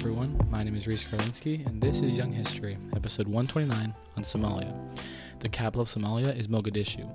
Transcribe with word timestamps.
everyone. 0.00 0.34
My 0.50 0.62
name 0.62 0.76
is 0.76 0.86
Reese 0.86 1.04
Karlinski, 1.04 1.66
and 1.66 1.78
this 1.78 2.00
is 2.00 2.16
Young 2.16 2.32
History, 2.32 2.78
episode 2.96 3.26
129 3.26 3.94
on 4.16 4.22
Somalia. 4.22 4.74
The 5.40 5.48
capital 5.50 5.82
of 5.82 5.88
Somalia 5.88 6.34
is 6.34 6.48
Mogadishu, 6.48 7.06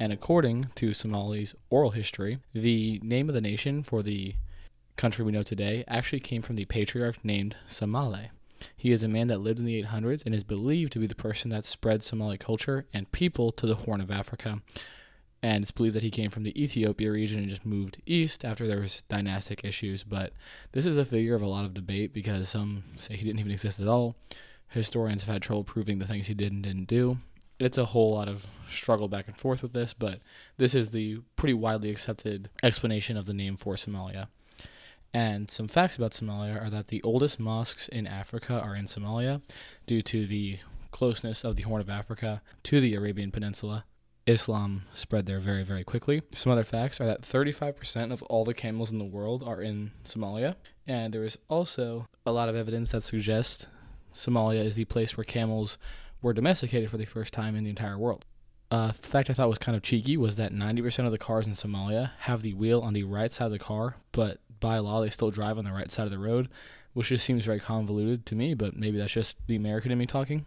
and 0.00 0.14
according 0.14 0.68
to 0.76 0.92
Somali's 0.92 1.54
oral 1.68 1.90
history, 1.90 2.38
the 2.54 2.98
name 3.02 3.28
of 3.28 3.34
the 3.34 3.42
nation 3.42 3.82
for 3.82 4.02
the 4.02 4.34
country 4.96 5.26
we 5.26 5.32
know 5.32 5.42
today 5.42 5.84
actually 5.86 6.20
came 6.20 6.40
from 6.40 6.56
the 6.56 6.64
patriarch 6.64 7.22
named 7.22 7.54
Samale. 7.68 8.30
He 8.78 8.92
is 8.92 9.02
a 9.02 9.08
man 9.08 9.26
that 9.26 9.42
lived 9.42 9.58
in 9.58 9.66
the 9.66 9.82
800s 9.82 10.24
and 10.24 10.34
is 10.34 10.42
believed 10.42 10.92
to 10.92 11.00
be 11.00 11.06
the 11.06 11.14
person 11.14 11.50
that 11.50 11.64
spread 11.64 12.02
Somali 12.02 12.38
culture 12.38 12.86
and 12.94 13.12
people 13.12 13.52
to 13.52 13.66
the 13.66 13.74
Horn 13.74 14.00
of 14.00 14.10
Africa. 14.10 14.62
And 15.42 15.62
it's 15.62 15.72
believed 15.72 15.96
that 15.96 16.04
he 16.04 16.10
came 16.10 16.30
from 16.30 16.44
the 16.44 16.62
Ethiopia 16.62 17.10
region 17.10 17.40
and 17.40 17.48
just 17.48 17.66
moved 17.66 18.00
east 18.06 18.44
after 18.44 18.66
there 18.66 18.80
was 18.80 19.02
dynastic 19.08 19.64
issues. 19.64 20.04
But 20.04 20.32
this 20.70 20.86
is 20.86 20.96
a 20.96 21.04
figure 21.04 21.34
of 21.34 21.42
a 21.42 21.48
lot 21.48 21.64
of 21.64 21.74
debate 21.74 22.12
because 22.12 22.48
some 22.48 22.84
say 22.94 23.16
he 23.16 23.24
didn't 23.24 23.40
even 23.40 23.50
exist 23.50 23.80
at 23.80 23.88
all. 23.88 24.14
Historians 24.68 25.24
have 25.24 25.32
had 25.32 25.42
trouble 25.42 25.64
proving 25.64 25.98
the 25.98 26.06
things 26.06 26.28
he 26.28 26.34
did 26.34 26.52
and 26.52 26.62
didn't 26.62 26.86
do. 26.86 27.18
It's 27.58 27.78
a 27.78 27.86
whole 27.86 28.14
lot 28.14 28.28
of 28.28 28.46
struggle 28.68 29.08
back 29.08 29.26
and 29.26 29.36
forth 29.36 29.62
with 29.62 29.72
this, 29.72 29.92
but 29.94 30.20
this 30.56 30.74
is 30.74 30.90
the 30.90 31.18
pretty 31.36 31.54
widely 31.54 31.90
accepted 31.90 32.48
explanation 32.62 33.16
of 33.16 33.26
the 33.26 33.34
name 33.34 33.56
for 33.56 33.74
Somalia. 33.74 34.28
And 35.14 35.50
some 35.50 35.68
facts 35.68 35.96
about 35.96 36.12
Somalia 36.12 36.60
are 36.60 36.70
that 36.70 36.88
the 36.88 37.02
oldest 37.02 37.38
mosques 37.38 37.88
in 37.88 38.06
Africa 38.06 38.58
are 38.58 38.74
in 38.74 38.86
Somalia 38.86 39.42
due 39.86 40.02
to 40.02 40.26
the 40.26 40.60
closeness 40.90 41.44
of 41.44 41.56
the 41.56 41.64
Horn 41.64 41.80
of 41.80 41.90
Africa 41.90 42.40
to 42.62 42.80
the 42.80 42.94
Arabian 42.94 43.30
Peninsula. 43.30 43.84
Islam 44.26 44.84
spread 44.92 45.26
there 45.26 45.40
very, 45.40 45.64
very 45.64 45.84
quickly. 45.84 46.22
Some 46.32 46.52
other 46.52 46.64
facts 46.64 47.00
are 47.00 47.06
that 47.06 47.22
35% 47.22 48.12
of 48.12 48.22
all 48.24 48.44
the 48.44 48.54
camels 48.54 48.92
in 48.92 48.98
the 48.98 49.04
world 49.04 49.42
are 49.42 49.60
in 49.60 49.92
Somalia. 50.04 50.54
And 50.86 51.12
there 51.12 51.24
is 51.24 51.38
also 51.48 52.06
a 52.24 52.32
lot 52.32 52.48
of 52.48 52.56
evidence 52.56 52.92
that 52.92 53.02
suggests 53.02 53.66
Somalia 54.12 54.64
is 54.64 54.76
the 54.76 54.84
place 54.84 55.16
where 55.16 55.24
camels 55.24 55.78
were 56.20 56.32
domesticated 56.32 56.90
for 56.90 56.96
the 56.96 57.04
first 57.04 57.32
time 57.32 57.56
in 57.56 57.64
the 57.64 57.70
entire 57.70 57.98
world. 57.98 58.24
A 58.70 58.74
uh, 58.74 58.92
fact 58.92 59.28
I 59.28 59.32
thought 59.34 59.48
was 59.48 59.58
kind 59.58 59.76
of 59.76 59.82
cheeky 59.82 60.16
was 60.16 60.36
that 60.36 60.52
90% 60.52 61.04
of 61.04 61.10
the 61.10 61.18
cars 61.18 61.46
in 61.46 61.52
Somalia 61.52 62.12
have 62.20 62.42
the 62.42 62.54
wheel 62.54 62.80
on 62.80 62.94
the 62.94 63.02
right 63.02 63.30
side 63.30 63.46
of 63.46 63.52
the 63.52 63.58
car, 63.58 63.96
but 64.12 64.38
by 64.60 64.78
law 64.78 65.02
they 65.02 65.10
still 65.10 65.30
drive 65.30 65.58
on 65.58 65.64
the 65.64 65.72
right 65.72 65.90
side 65.90 66.06
of 66.06 66.10
the 66.10 66.18
road, 66.18 66.48
which 66.94 67.08
just 67.08 67.24
seems 67.24 67.44
very 67.44 67.60
convoluted 67.60 68.24
to 68.26 68.34
me, 68.34 68.54
but 68.54 68.76
maybe 68.76 68.96
that's 68.96 69.12
just 69.12 69.36
the 69.46 69.56
American 69.56 69.90
in 69.90 69.98
me 69.98 70.06
talking. 70.06 70.46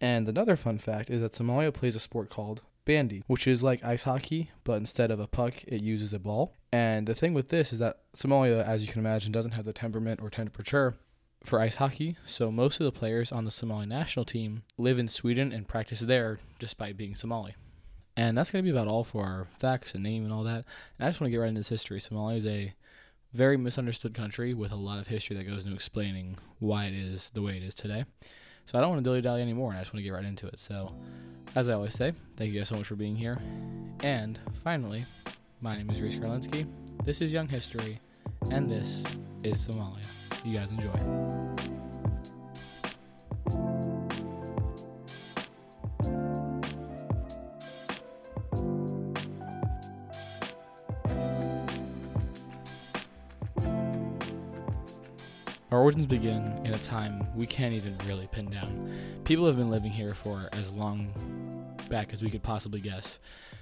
And 0.00 0.28
another 0.28 0.54
fun 0.54 0.78
fact 0.78 1.10
is 1.10 1.20
that 1.20 1.32
Somalia 1.32 1.72
plays 1.72 1.96
a 1.96 2.00
sport 2.00 2.28
called 2.28 2.62
bandy, 2.84 3.22
which 3.26 3.46
is 3.46 3.62
like 3.62 3.84
ice 3.84 4.04
hockey, 4.04 4.50
but 4.64 4.74
instead 4.74 5.10
of 5.10 5.20
a 5.20 5.26
puck, 5.26 5.62
it 5.66 5.82
uses 5.82 6.12
a 6.12 6.18
ball. 6.18 6.54
And 6.72 7.06
the 7.06 7.14
thing 7.14 7.34
with 7.34 7.48
this 7.48 7.72
is 7.72 7.78
that 7.78 8.00
Somalia, 8.14 8.64
as 8.64 8.84
you 8.84 8.92
can 8.92 9.00
imagine, 9.00 9.32
doesn't 9.32 9.52
have 9.52 9.64
the 9.64 9.72
temperament 9.72 10.20
or 10.22 10.30
temperature 10.30 10.96
for 11.44 11.60
ice 11.60 11.76
hockey, 11.76 12.16
so 12.24 12.50
most 12.50 12.80
of 12.80 12.84
the 12.84 12.92
players 12.92 13.30
on 13.30 13.44
the 13.44 13.50
Somali 13.50 13.86
national 13.86 14.24
team 14.24 14.62
live 14.78 14.98
in 14.98 15.08
Sweden 15.08 15.52
and 15.52 15.68
practice 15.68 16.00
there 16.00 16.38
despite 16.58 16.96
being 16.96 17.14
Somali. 17.14 17.54
And 18.16 18.38
that's 18.38 18.50
going 18.50 18.64
to 18.64 18.70
be 18.70 18.76
about 18.76 18.88
all 18.88 19.04
for 19.04 19.24
our 19.24 19.46
facts 19.58 19.94
and 19.94 20.02
name 20.02 20.22
and 20.24 20.32
all 20.32 20.44
that. 20.44 20.64
And 20.98 21.06
I 21.06 21.08
just 21.08 21.20
want 21.20 21.28
to 21.28 21.32
get 21.32 21.38
right 21.38 21.48
into 21.48 21.58
this 21.58 21.68
history. 21.68 21.98
Somalia 21.98 22.36
is 22.36 22.46
a 22.46 22.74
very 23.32 23.56
misunderstood 23.56 24.14
country 24.14 24.54
with 24.54 24.72
a 24.72 24.76
lot 24.76 24.98
of 24.98 25.08
history 25.08 25.36
that 25.36 25.44
goes 25.44 25.64
into 25.64 25.74
explaining 25.74 26.38
why 26.60 26.86
it 26.86 26.94
is 26.94 27.30
the 27.34 27.42
way 27.42 27.56
it 27.56 27.62
is 27.62 27.74
today. 27.74 28.04
So 28.66 28.78
I 28.78 28.80
don't 28.80 28.90
want 28.90 29.04
to 29.04 29.08
dilly 29.08 29.20
dally 29.20 29.42
anymore, 29.42 29.70
and 29.70 29.78
I 29.78 29.82
just 29.82 29.92
want 29.92 30.00
to 30.00 30.04
get 30.04 30.12
right 30.12 30.24
into 30.24 30.46
it. 30.46 30.58
So, 30.58 30.94
as 31.54 31.68
I 31.68 31.74
always 31.74 31.94
say, 31.94 32.12
thank 32.36 32.52
you 32.52 32.58
guys 32.60 32.68
so 32.68 32.76
much 32.76 32.86
for 32.86 32.96
being 32.96 33.16
here. 33.16 33.38
And 34.02 34.38
finally, 34.62 35.04
my 35.60 35.76
name 35.76 35.90
is 35.90 36.00
Reese 36.00 36.16
Karlinski. 36.16 36.66
This 37.04 37.20
is 37.20 37.32
Young 37.32 37.48
History, 37.48 38.00
and 38.50 38.68
this 38.68 39.04
is 39.42 39.66
Somalia. 39.66 40.04
You 40.44 40.58
guys 40.58 40.70
enjoy. 40.70 41.83
Origins 55.84 56.06
begin 56.06 56.58
in 56.64 56.72
a 56.72 56.78
time 56.78 57.26
we 57.36 57.46
can't 57.46 57.74
even 57.74 57.94
really 58.06 58.26
pin 58.28 58.48
down. 58.48 58.90
People 59.24 59.44
have 59.44 59.58
been 59.58 59.70
living 59.70 59.90
here 59.90 60.14
for 60.14 60.48
as 60.52 60.72
long 60.72 61.12
back 61.90 62.14
as 62.14 62.22
we 62.22 62.30
could 62.30 62.42
possibly 62.42 62.80
guess. 62.80 63.20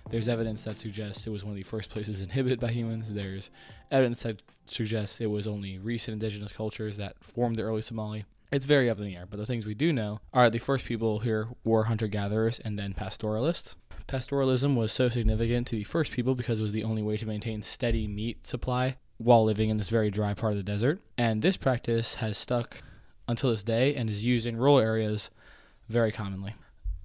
There's 0.08 0.28
evidence 0.28 0.62
that 0.62 0.76
suggests 0.76 1.26
it 1.26 1.30
was 1.30 1.42
one 1.42 1.50
of 1.50 1.56
the 1.56 1.64
first 1.64 1.90
places 1.90 2.20
inhabited 2.22 2.60
by 2.60 2.70
humans. 2.70 3.12
There's 3.12 3.50
evidence 3.90 4.22
that 4.22 4.40
suggests 4.66 5.20
it 5.20 5.32
was 5.32 5.48
only 5.48 5.80
recent 5.80 6.12
indigenous 6.12 6.52
cultures 6.52 6.96
that 6.96 7.16
formed 7.24 7.56
the 7.56 7.62
early 7.62 7.82
Somali. 7.82 8.24
It's 8.52 8.66
very 8.66 8.88
up 8.88 9.00
in 9.00 9.04
the 9.06 9.16
air, 9.16 9.26
but 9.28 9.38
the 9.38 9.46
things 9.46 9.66
we 9.66 9.74
do 9.74 9.92
know 9.92 10.20
are 10.32 10.48
the 10.48 10.58
first 10.58 10.84
people 10.84 11.18
here 11.18 11.48
were 11.64 11.84
hunter 11.84 12.06
gatherers 12.06 12.60
and 12.60 12.78
then 12.78 12.92
pastoralists. 12.92 13.74
Pastoralism 14.06 14.76
was 14.76 14.92
so 14.92 15.08
significant 15.08 15.66
to 15.66 15.76
the 15.76 15.82
first 15.82 16.12
people 16.12 16.36
because 16.36 16.60
it 16.60 16.62
was 16.62 16.72
the 16.72 16.84
only 16.84 17.02
way 17.02 17.16
to 17.16 17.26
maintain 17.26 17.62
steady 17.62 18.06
meat 18.06 18.46
supply 18.46 18.98
while 19.24 19.44
living 19.44 19.70
in 19.70 19.76
this 19.76 19.88
very 19.88 20.10
dry 20.10 20.34
part 20.34 20.52
of 20.52 20.56
the 20.56 20.62
desert. 20.62 21.00
And 21.16 21.42
this 21.42 21.56
practice 21.56 22.16
has 22.16 22.36
stuck 22.36 22.82
until 23.28 23.50
this 23.50 23.62
day 23.62 23.94
and 23.94 24.10
is 24.10 24.24
used 24.24 24.46
in 24.46 24.56
rural 24.56 24.78
areas 24.78 25.30
very 25.88 26.12
commonly. 26.12 26.54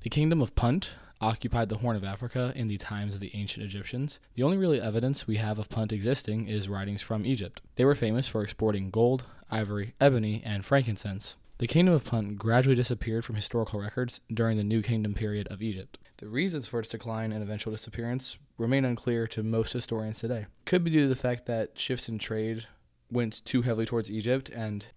The 0.02 0.10
kingdom 0.10 0.42
of 0.42 0.56
Punt 0.56 0.96
occupied 1.20 1.70
the 1.70 1.80
Horn 1.80 1.96
of 1.96 2.04
Africa 2.04 2.54
in 2.56 2.68
the 2.68 2.78
times 2.78 3.16
of 3.16 3.20
the 3.20 3.32
ancient 3.34 3.66
Egyptians. 3.66 4.20
The 4.36 4.44
only 4.44 4.58
real 4.58 4.74
evidence 4.74 5.28
we 5.28 5.38
have 5.38 5.58
of 5.58 5.70
Punt 5.70 5.92
existing 5.92 6.48
is 6.48 6.70
writings 6.70 7.02
from 7.02 7.26
Egypt. 7.26 7.62
They 7.76 7.86
were 7.86 7.96
famous 7.96 8.28
for 8.28 8.44
exporting 8.44 8.90
gold, 8.90 9.26
ivory, 9.50 9.94
ebony, 10.00 10.42
and 10.46 10.64
frankincense. 10.64 11.38
The 11.58 11.68
kingdom 11.68 11.96
of 11.96 12.06
Punt 12.06 12.38
gradually 12.38 12.76
disappeared 12.76 13.26
from 13.26 13.36
historical 13.36 13.80
records 13.80 14.22
during 14.32 14.58
the 14.58 14.64
New 14.64 14.84
Kingdom 14.84 15.16
period 15.16 15.48
of 15.48 15.62
Egypt. 15.62 15.98
The 16.18 16.28
reasons 16.28 16.68
for 16.68 16.80
its 16.80 16.90
decline 16.90 17.32
and 17.32 17.42
eventual 17.42 17.72
disappearance 17.72 18.38
remain 18.58 18.86
unclear 18.86 19.28
to 19.28 19.44
most 19.44 19.74
historians 19.74 20.20
today. 20.20 20.46
Could 20.66 20.84
be 20.84 20.92
due 20.92 21.04
to 21.04 21.08
the 21.08 21.16
fact 21.16 21.46
that 21.46 21.80
shifts 21.80 22.10
in 22.10 22.18
trade 22.18 22.68
went 23.12 23.44
too 23.46 23.62
heavily 23.62 23.86
towards 23.86 24.12
Egypt 24.12 24.50
and 24.50 24.88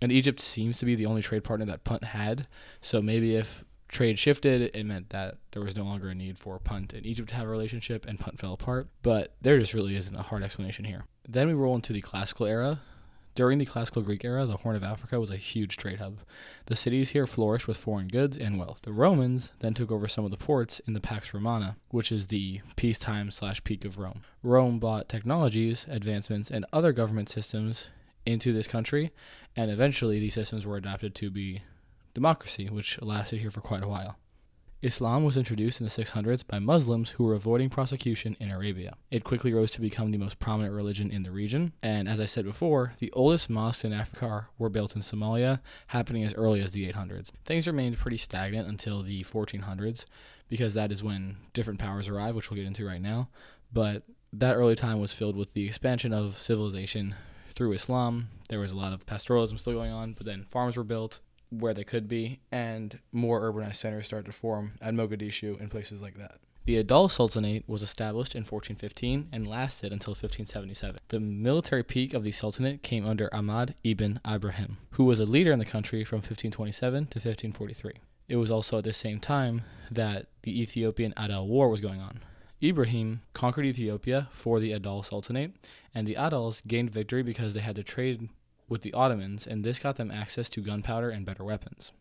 and 0.00 0.12
Egypt 0.12 0.38
seems 0.40 0.78
to 0.78 0.86
be 0.86 0.94
the 0.94 1.06
only 1.06 1.22
trade 1.22 1.42
partner 1.42 1.66
that 1.66 1.82
Punt 1.82 2.04
had. 2.04 2.46
So 2.80 3.02
maybe 3.02 3.34
if 3.34 3.64
trade 3.88 4.16
shifted, 4.16 4.70
it 4.74 4.86
meant 4.86 5.10
that 5.10 5.38
there 5.50 5.62
was 5.62 5.74
no 5.74 5.82
longer 5.82 6.08
a 6.08 6.14
need 6.14 6.38
for 6.38 6.60
Punt 6.60 6.92
and 6.92 7.04
Egypt 7.04 7.30
to 7.30 7.34
have 7.34 7.46
a 7.46 7.50
relationship 7.50 8.06
and 8.06 8.18
Punt 8.18 8.38
fell 8.38 8.52
apart. 8.52 8.88
But 9.02 9.34
there 9.40 9.58
just 9.58 9.74
really 9.74 9.96
isn't 9.96 10.14
a 10.14 10.22
hard 10.22 10.44
explanation 10.44 10.84
here. 10.84 11.04
Then 11.28 11.48
we 11.48 11.54
roll 11.54 11.74
into 11.74 11.92
the 11.92 12.00
classical 12.00 12.46
era, 12.46 12.80
during 13.38 13.58
the 13.58 13.64
classical 13.64 14.02
Greek 14.02 14.24
era, 14.24 14.44
the 14.46 14.56
Horn 14.56 14.74
of 14.74 14.82
Africa 14.82 15.20
was 15.20 15.30
a 15.30 15.36
huge 15.36 15.76
trade 15.76 16.00
hub. 16.00 16.18
The 16.66 16.74
cities 16.74 17.10
here 17.10 17.24
flourished 17.24 17.68
with 17.68 17.76
foreign 17.76 18.08
goods 18.08 18.36
and 18.36 18.58
wealth. 18.58 18.82
The 18.82 18.90
Romans 18.90 19.52
then 19.60 19.74
took 19.74 19.92
over 19.92 20.08
some 20.08 20.24
of 20.24 20.32
the 20.32 20.36
ports 20.36 20.80
in 20.88 20.92
the 20.92 20.98
Pax 21.00 21.32
Romana, 21.32 21.76
which 21.90 22.10
is 22.10 22.26
the 22.26 22.62
peacetime 22.74 23.30
slash 23.30 23.62
peak 23.62 23.84
of 23.84 23.96
Rome. 23.96 24.22
Rome 24.42 24.80
bought 24.80 25.08
technologies, 25.08 25.86
advancements, 25.88 26.50
and 26.50 26.66
other 26.72 26.90
government 26.90 27.28
systems 27.28 27.90
into 28.26 28.52
this 28.52 28.66
country, 28.66 29.12
and 29.54 29.70
eventually 29.70 30.18
these 30.18 30.34
systems 30.34 30.66
were 30.66 30.76
adapted 30.76 31.14
to 31.14 31.30
be 31.30 31.62
democracy, 32.14 32.68
which 32.68 33.00
lasted 33.00 33.38
here 33.38 33.52
for 33.52 33.60
quite 33.60 33.84
a 33.84 33.88
while. 33.88 34.16
Islam 34.80 35.24
was 35.24 35.36
introduced 35.36 35.80
in 35.80 35.86
the 35.86 35.90
600s 35.90 36.46
by 36.46 36.60
Muslims 36.60 37.10
who 37.10 37.24
were 37.24 37.34
avoiding 37.34 37.68
prosecution 37.68 38.36
in 38.38 38.52
Arabia. 38.52 38.94
It 39.10 39.24
quickly 39.24 39.52
rose 39.52 39.72
to 39.72 39.80
become 39.80 40.12
the 40.12 40.18
most 40.18 40.38
prominent 40.38 40.72
religion 40.72 41.10
in 41.10 41.24
the 41.24 41.32
region, 41.32 41.72
and 41.82 42.08
as 42.08 42.20
I 42.20 42.26
said 42.26 42.44
before, 42.44 42.92
the 43.00 43.10
oldest 43.10 43.50
mosques 43.50 43.84
in 43.84 43.92
Africa 43.92 44.46
were 44.56 44.68
built 44.68 44.94
in 44.94 45.02
Somalia, 45.02 45.58
happening 45.88 46.22
as 46.22 46.32
early 46.34 46.60
as 46.60 46.70
the 46.70 46.88
800s. 46.92 47.32
Things 47.44 47.66
remained 47.66 47.98
pretty 47.98 48.18
stagnant 48.18 48.68
until 48.68 49.02
the 49.02 49.24
1400s, 49.24 50.04
because 50.48 50.74
that 50.74 50.92
is 50.92 51.02
when 51.02 51.38
different 51.52 51.80
powers 51.80 52.08
arrived, 52.08 52.36
which 52.36 52.48
we'll 52.48 52.58
get 52.58 52.66
into 52.66 52.86
right 52.86 53.02
now. 53.02 53.30
But 53.72 54.04
that 54.32 54.54
early 54.54 54.76
time 54.76 55.00
was 55.00 55.12
filled 55.12 55.34
with 55.34 55.54
the 55.54 55.66
expansion 55.66 56.12
of 56.12 56.38
civilization 56.38 57.16
through 57.50 57.72
Islam. 57.72 58.28
There 58.48 58.60
was 58.60 58.70
a 58.70 58.76
lot 58.76 58.92
of 58.92 59.06
pastoralism 59.06 59.58
still 59.58 59.72
going 59.72 59.90
on, 59.90 60.12
but 60.12 60.24
then 60.24 60.44
farms 60.44 60.76
were 60.76 60.84
built, 60.84 61.18
where 61.50 61.74
they 61.74 61.84
could 61.84 62.08
be, 62.08 62.40
and 62.52 62.98
more 63.12 63.40
urbanized 63.40 63.76
centers 63.76 64.06
started 64.06 64.26
to 64.26 64.32
form 64.32 64.72
at 64.80 64.94
Mogadishu 64.94 65.60
and 65.60 65.70
places 65.70 66.02
like 66.02 66.14
that. 66.14 66.38
The 66.68 66.84
Adal 66.84 67.10
Sultanate 67.10 67.66
was 67.66 67.80
established 67.80 68.34
in 68.34 68.40
1415 68.40 69.28
and 69.32 69.46
lasted 69.46 69.90
until 69.90 70.10
1577. 70.10 71.00
The 71.08 71.18
military 71.18 71.82
peak 71.82 72.12
of 72.12 72.24
the 72.24 72.30
Sultanate 72.30 72.82
came 72.82 73.06
under 73.06 73.34
Ahmad 73.34 73.74
ibn 73.82 74.20
Ibrahim, 74.30 74.76
who 74.90 75.04
was 75.04 75.18
a 75.18 75.24
leader 75.24 75.50
in 75.50 75.58
the 75.58 75.64
country 75.64 76.04
from 76.04 76.18
1527 76.18 77.06
to 77.06 77.18
1543. 77.18 77.92
It 78.28 78.36
was 78.36 78.50
also 78.50 78.76
at 78.76 78.84
the 78.84 78.92
same 78.92 79.18
time 79.18 79.62
that 79.90 80.26
the 80.42 80.60
Ethiopian 80.60 81.14
Adal 81.16 81.46
War 81.46 81.70
was 81.70 81.80
going 81.80 82.02
on. 82.02 82.20
Ibrahim 82.62 83.22
conquered 83.32 83.64
Ethiopia 83.64 84.28
for 84.30 84.60
the 84.60 84.72
Adal 84.72 85.02
Sultanate, 85.02 85.54
and 85.94 86.06
the 86.06 86.16
Adals 86.16 86.60
gained 86.66 86.90
victory 86.90 87.22
because 87.22 87.54
they 87.54 87.60
had 87.60 87.76
to 87.76 87.82
trade 87.82 88.28
with 88.68 88.82
the 88.82 88.92
Ottomans, 88.92 89.46
and 89.46 89.64
this 89.64 89.78
got 89.78 89.96
them 89.96 90.10
access 90.10 90.48
to 90.50 90.60
gunpowder 90.60 91.10
and 91.10 91.24
better 91.24 91.44
weapons. 91.44 91.92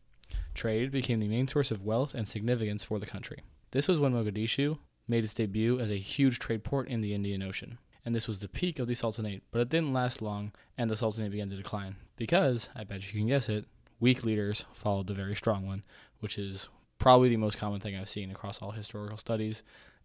Trade 0.53 0.91
became 0.91 1.19
the 1.19 1.27
main 1.27 1.47
source 1.47 1.71
of 1.71 1.85
wealth 1.85 2.13
and 2.13 2.27
significance 2.27 2.83
for 2.83 2.99
the 2.99 3.05
country. 3.05 3.43
This 3.71 3.87
was 3.87 3.99
when 3.99 4.13
Mogadishu 4.13 4.77
made 5.07 5.23
its 5.23 5.33
debut 5.33 5.79
as 5.79 5.91
a 5.91 5.95
huge 5.95 6.39
trade 6.39 6.63
port 6.63 6.87
in 6.87 7.01
the 7.01 7.13
Indian 7.13 7.41
Ocean. 7.41 7.77
and 8.07 8.15
this 8.15 8.25
was 8.29 8.39
the 8.39 8.47
peak 8.47 8.79
of 8.79 8.87
the 8.87 8.95
Sultanate, 8.95 9.43
but 9.51 9.59
it 9.59 9.67
didn't 9.67 9.91
last 9.91 10.21
long, 10.21 10.53
and 10.77 10.89
the 10.89 10.95
Sultanate 10.95 11.29
began 11.29 11.49
to 11.49 11.57
decline 11.57 11.97
because, 12.15 12.69
I 12.73 12.85
bet 12.85 13.05
you 13.05 13.19
can 13.19 13.27
guess 13.27 13.49
it, 13.49 13.65
weak 13.99 14.23
leaders 14.23 14.65
followed 14.71 15.07
the 15.07 15.13
very 15.13 15.35
strong 15.35 15.67
one, 15.67 15.83
which 16.21 16.37
is 16.37 16.69
probably 16.99 17.27
the 17.27 17.35
most 17.35 17.57
common 17.57 17.81
thing 17.81 17.97
I've 17.97 18.07
seen 18.07 18.31
across 18.31 18.61
all 18.61 18.71
historical 18.71 19.17
studies, 19.17 19.61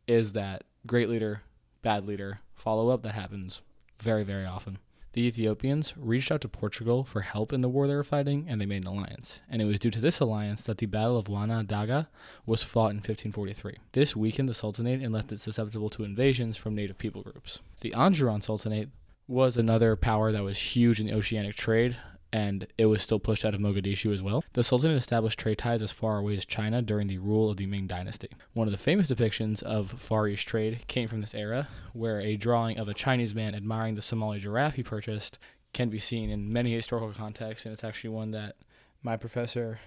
is 0.08 0.32
that 0.32 0.64
great 0.84 1.10
leader, 1.10 1.42
bad 1.82 2.04
leader, 2.04 2.40
follow 2.54 2.88
up 2.88 3.04
that 3.04 3.14
happens 3.14 3.62
very, 4.00 4.24
very 4.24 4.46
often. 4.46 4.78
The 5.12 5.26
Ethiopians 5.26 5.94
reached 5.98 6.32
out 6.32 6.40
to 6.40 6.48
Portugal 6.48 7.04
for 7.04 7.20
help 7.20 7.52
in 7.52 7.60
the 7.60 7.68
war 7.68 7.86
they 7.86 7.94
were 7.94 8.02
fighting, 8.02 8.46
and 8.48 8.58
they 8.58 8.66
made 8.66 8.82
an 8.82 8.88
alliance. 8.88 9.42
And 9.48 9.60
it 9.60 9.66
was 9.66 9.78
due 9.78 9.90
to 9.90 10.00
this 10.00 10.20
alliance 10.20 10.62
that 10.62 10.78
the 10.78 10.86
Battle 10.86 11.18
of 11.18 11.26
Wayna 11.26 11.66
Daga 11.66 12.06
was 12.46 12.62
fought 12.62 12.92
in 12.92 12.96
1543. 12.96 13.74
This 13.92 14.16
weakened 14.16 14.48
the 14.48 14.54
Sultanate 14.54 15.02
and 15.02 15.12
left 15.12 15.30
it 15.30 15.40
susceptible 15.40 15.90
to 15.90 16.04
invasions 16.04 16.56
from 16.56 16.74
native 16.74 16.96
people 16.96 17.22
groups. 17.22 17.60
The 17.82 17.90
Anjuran 17.90 18.42
Sultanate 18.42 18.88
was 19.28 19.58
another 19.58 19.96
power 19.96 20.32
that 20.32 20.42
was 20.42 20.58
huge 20.58 20.98
in 20.98 21.06
the 21.06 21.14
oceanic 21.14 21.56
trade, 21.56 21.98
and 22.32 22.66
it 22.78 22.86
was 22.86 23.02
still 23.02 23.18
pushed 23.18 23.44
out 23.44 23.54
of 23.54 23.60
Mogadishu 23.60 24.12
as 24.12 24.22
well. 24.22 24.42
The 24.54 24.64
Sultanate 24.64 24.96
established 24.96 25.38
trade 25.38 25.58
ties 25.58 25.82
as 25.82 25.92
far 25.92 26.18
away 26.18 26.34
as 26.34 26.44
China 26.44 26.80
during 26.80 27.06
the 27.06 27.18
rule 27.18 27.50
of 27.50 27.58
the 27.58 27.66
Ming 27.66 27.86
Dynasty. 27.86 28.30
One 28.54 28.66
of 28.66 28.72
the 28.72 28.78
famous 28.78 29.10
depictions 29.10 29.62
of 29.62 29.90
Far 29.92 30.28
East 30.28 30.48
trade 30.48 30.86
came 30.88 31.08
from 31.08 31.20
this 31.20 31.34
era, 31.34 31.68
where 31.92 32.20
a 32.20 32.36
drawing 32.36 32.78
of 32.78 32.88
a 32.88 32.94
Chinese 32.94 33.34
man 33.34 33.54
admiring 33.54 33.96
the 33.96 34.02
Somali 34.02 34.38
giraffe 34.38 34.76
he 34.76 34.82
purchased 34.82 35.38
can 35.74 35.90
be 35.90 35.98
seen 35.98 36.30
in 36.30 36.52
many 36.52 36.72
historical 36.74 37.12
contexts, 37.12 37.66
and 37.66 37.72
it's 37.72 37.84
actually 37.84 38.10
one 38.10 38.30
that 38.30 38.56
my 39.02 39.16
professor 39.16 39.80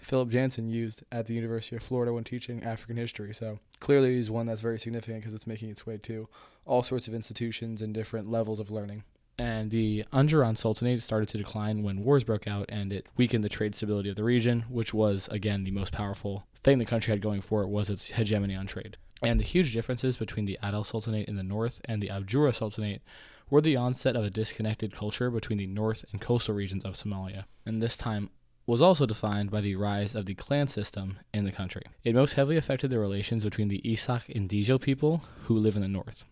Philip 0.00 0.30
Jansen 0.30 0.68
used 0.68 1.02
at 1.10 1.26
the 1.26 1.34
University 1.34 1.76
of 1.76 1.82
Florida 1.82 2.12
when 2.12 2.24
teaching 2.24 2.62
African 2.62 2.96
history. 2.96 3.32
So 3.32 3.58
clearly, 3.80 4.16
he's 4.16 4.30
one 4.30 4.46
that's 4.46 4.60
very 4.60 4.78
significant 4.78 5.20
because 5.20 5.34
it's 5.34 5.46
making 5.46 5.70
its 5.70 5.86
way 5.86 5.96
to 5.98 6.28
all 6.66 6.82
sorts 6.82 7.08
of 7.08 7.14
institutions 7.14 7.80
and 7.80 7.94
different 7.94 8.30
levels 8.30 8.60
of 8.60 8.70
learning 8.70 9.04
and 9.38 9.70
the 9.70 10.04
Anjuran 10.12 10.56
Sultanate 10.56 11.02
started 11.02 11.28
to 11.30 11.38
decline 11.38 11.82
when 11.82 12.04
wars 12.04 12.24
broke 12.24 12.46
out, 12.46 12.66
and 12.68 12.92
it 12.92 13.06
weakened 13.16 13.44
the 13.44 13.48
trade 13.48 13.74
stability 13.74 14.08
of 14.08 14.16
the 14.16 14.24
region, 14.24 14.64
which 14.68 14.94
was 14.94 15.28
again 15.28 15.64
the 15.64 15.70
most 15.70 15.92
powerful 15.92 16.46
thing 16.62 16.78
the 16.78 16.84
country 16.84 17.12
had 17.12 17.20
going 17.20 17.40
for 17.40 17.62
it 17.62 17.68
was 17.68 17.90
its 17.90 18.12
hegemony 18.12 18.54
on 18.54 18.66
trade. 18.66 18.96
And 19.22 19.38
the 19.38 19.44
huge 19.44 19.72
differences 19.72 20.16
between 20.16 20.44
the 20.44 20.58
Adal 20.62 20.84
Sultanate 20.84 21.28
in 21.28 21.36
the 21.36 21.42
north 21.42 21.80
and 21.84 22.02
the 22.02 22.08
Anjuran 22.08 22.54
Sultanate 22.54 23.02
were 23.50 23.60
the 23.60 23.76
onset 23.76 24.16
of 24.16 24.24
a 24.24 24.30
disconnected 24.30 24.92
culture 24.92 25.30
between 25.30 25.58
the 25.58 25.66
north 25.66 26.04
and 26.12 26.20
coastal 26.20 26.54
regions 26.54 26.84
of 26.84 26.94
Somalia. 26.94 27.44
And 27.64 27.80
this 27.80 27.96
time 27.96 28.30
was 28.66 28.80
also 28.80 29.04
defined 29.04 29.50
by 29.50 29.60
the 29.60 29.76
rise 29.76 30.14
of 30.14 30.26
the 30.26 30.34
clan 30.34 30.66
system 30.66 31.18
in 31.32 31.44
the 31.44 31.52
country. 31.52 31.82
It 32.02 32.14
most 32.14 32.34
heavily 32.34 32.56
affected 32.56 32.90
the 32.90 32.98
relations 32.98 33.44
between 33.44 33.68
the 33.68 33.82
Isak 33.84 34.28
and 34.30 34.48
Dijo 34.48 34.80
people 34.80 35.22
who 35.44 35.58
live 35.58 35.76
in 35.76 35.82
the 35.82 35.88
north. 35.88 36.24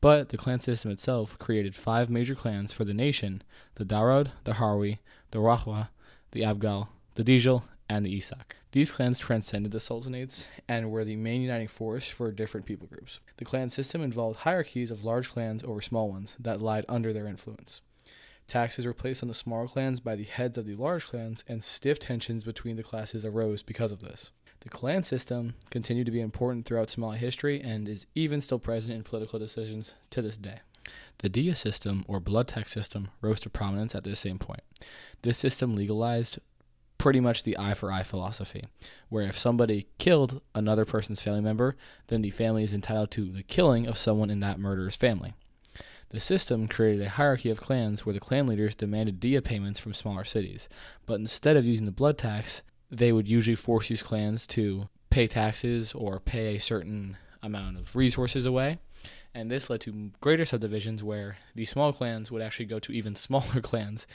But 0.00 0.30
the 0.30 0.38
clan 0.38 0.60
system 0.60 0.90
itself 0.90 1.38
created 1.38 1.74
five 1.74 2.08
major 2.08 2.34
clans 2.34 2.72
for 2.72 2.84
the 2.84 2.94
nation 2.94 3.42
the 3.74 3.84
Darod, 3.84 4.32
the 4.44 4.52
Harwi, 4.52 4.98
the 5.30 5.38
Rahwa, 5.38 5.88
the 6.32 6.42
Abgal, 6.42 6.88
the 7.14 7.24
Dijal, 7.24 7.64
and 7.88 8.06
the 8.06 8.16
Isak. 8.16 8.56
These 8.72 8.92
clans 8.92 9.18
transcended 9.18 9.72
the 9.72 9.78
sultanates 9.78 10.46
and 10.68 10.90
were 10.90 11.04
the 11.04 11.16
main 11.16 11.42
uniting 11.42 11.66
force 11.66 12.08
for 12.08 12.30
different 12.30 12.64
people 12.64 12.86
groups. 12.86 13.18
The 13.36 13.44
clan 13.44 13.68
system 13.68 14.00
involved 14.00 14.40
hierarchies 14.40 14.92
of 14.92 15.04
large 15.04 15.28
clans 15.28 15.64
over 15.64 15.80
small 15.80 16.08
ones 16.08 16.36
that 16.38 16.62
lied 16.62 16.84
under 16.88 17.12
their 17.12 17.26
influence. 17.26 17.82
Taxes 18.46 18.86
were 18.86 18.94
placed 18.94 19.22
on 19.22 19.28
the 19.28 19.34
smaller 19.34 19.68
clans 19.68 20.00
by 20.00 20.16
the 20.16 20.24
heads 20.24 20.56
of 20.56 20.66
the 20.66 20.74
large 20.74 21.06
clans, 21.06 21.44
and 21.46 21.62
stiff 21.62 21.98
tensions 21.98 22.42
between 22.44 22.76
the 22.76 22.82
classes 22.82 23.24
arose 23.24 23.62
because 23.62 23.92
of 23.92 24.00
this. 24.00 24.32
The 24.60 24.68
clan 24.68 25.02
system 25.02 25.54
continued 25.70 26.06
to 26.06 26.12
be 26.12 26.20
important 26.20 26.66
throughout 26.66 26.90
Somali 26.90 27.18
history 27.18 27.60
and 27.60 27.88
is 27.88 28.06
even 28.14 28.40
still 28.40 28.58
present 28.58 28.92
in 28.92 29.02
political 29.02 29.38
decisions 29.38 29.94
to 30.10 30.20
this 30.20 30.36
day. 30.36 30.60
The 31.18 31.28
Dia 31.28 31.54
system, 31.54 32.04
or 32.08 32.20
blood 32.20 32.48
tax 32.48 32.72
system, 32.72 33.08
rose 33.20 33.40
to 33.40 33.50
prominence 33.50 33.94
at 33.94 34.04
this 34.04 34.20
same 34.20 34.38
point. 34.38 34.62
This 35.22 35.38
system 35.38 35.74
legalized 35.74 36.38
pretty 36.98 37.20
much 37.20 37.42
the 37.42 37.56
eye 37.56 37.72
for 37.72 37.90
eye 37.90 38.02
philosophy, 38.02 38.64
where 39.08 39.26
if 39.26 39.38
somebody 39.38 39.86
killed 39.98 40.42
another 40.54 40.84
person's 40.84 41.22
family 41.22 41.40
member, 41.40 41.76
then 42.08 42.20
the 42.20 42.30
family 42.30 42.62
is 42.62 42.74
entitled 42.74 43.10
to 43.12 43.30
the 43.30 43.42
killing 43.42 43.86
of 43.86 43.96
someone 43.96 44.28
in 44.28 44.40
that 44.40 44.58
murderer's 44.58 44.96
family. 44.96 45.32
The 46.10 46.20
system 46.20 46.68
created 46.68 47.06
a 47.06 47.10
hierarchy 47.10 47.50
of 47.50 47.60
clans 47.60 48.04
where 48.04 48.12
the 48.12 48.20
clan 48.20 48.46
leaders 48.46 48.74
demanded 48.74 49.20
dia 49.20 49.40
payments 49.40 49.78
from 49.80 49.94
smaller 49.94 50.24
cities, 50.24 50.68
but 51.06 51.20
instead 51.20 51.56
of 51.56 51.64
using 51.64 51.86
the 51.86 51.92
blood 51.92 52.18
tax, 52.18 52.62
they 52.90 53.12
would 53.12 53.28
usually 53.28 53.54
force 53.54 53.88
these 53.88 54.02
clans 54.02 54.46
to 54.48 54.88
pay 55.10 55.26
taxes 55.26 55.92
or 55.92 56.20
pay 56.20 56.56
a 56.56 56.60
certain 56.60 57.16
amount 57.42 57.78
of 57.78 57.96
resources 57.96 58.46
away. 58.46 58.78
And 59.34 59.50
this 59.50 59.70
led 59.70 59.80
to 59.82 60.10
greater 60.20 60.44
subdivisions 60.44 61.04
where 61.04 61.38
the 61.54 61.64
small 61.64 61.92
clans 61.92 62.30
would 62.30 62.42
actually 62.42 62.66
go 62.66 62.78
to 62.80 62.92
even 62.92 63.14
smaller 63.16 63.60
clans 63.60 64.06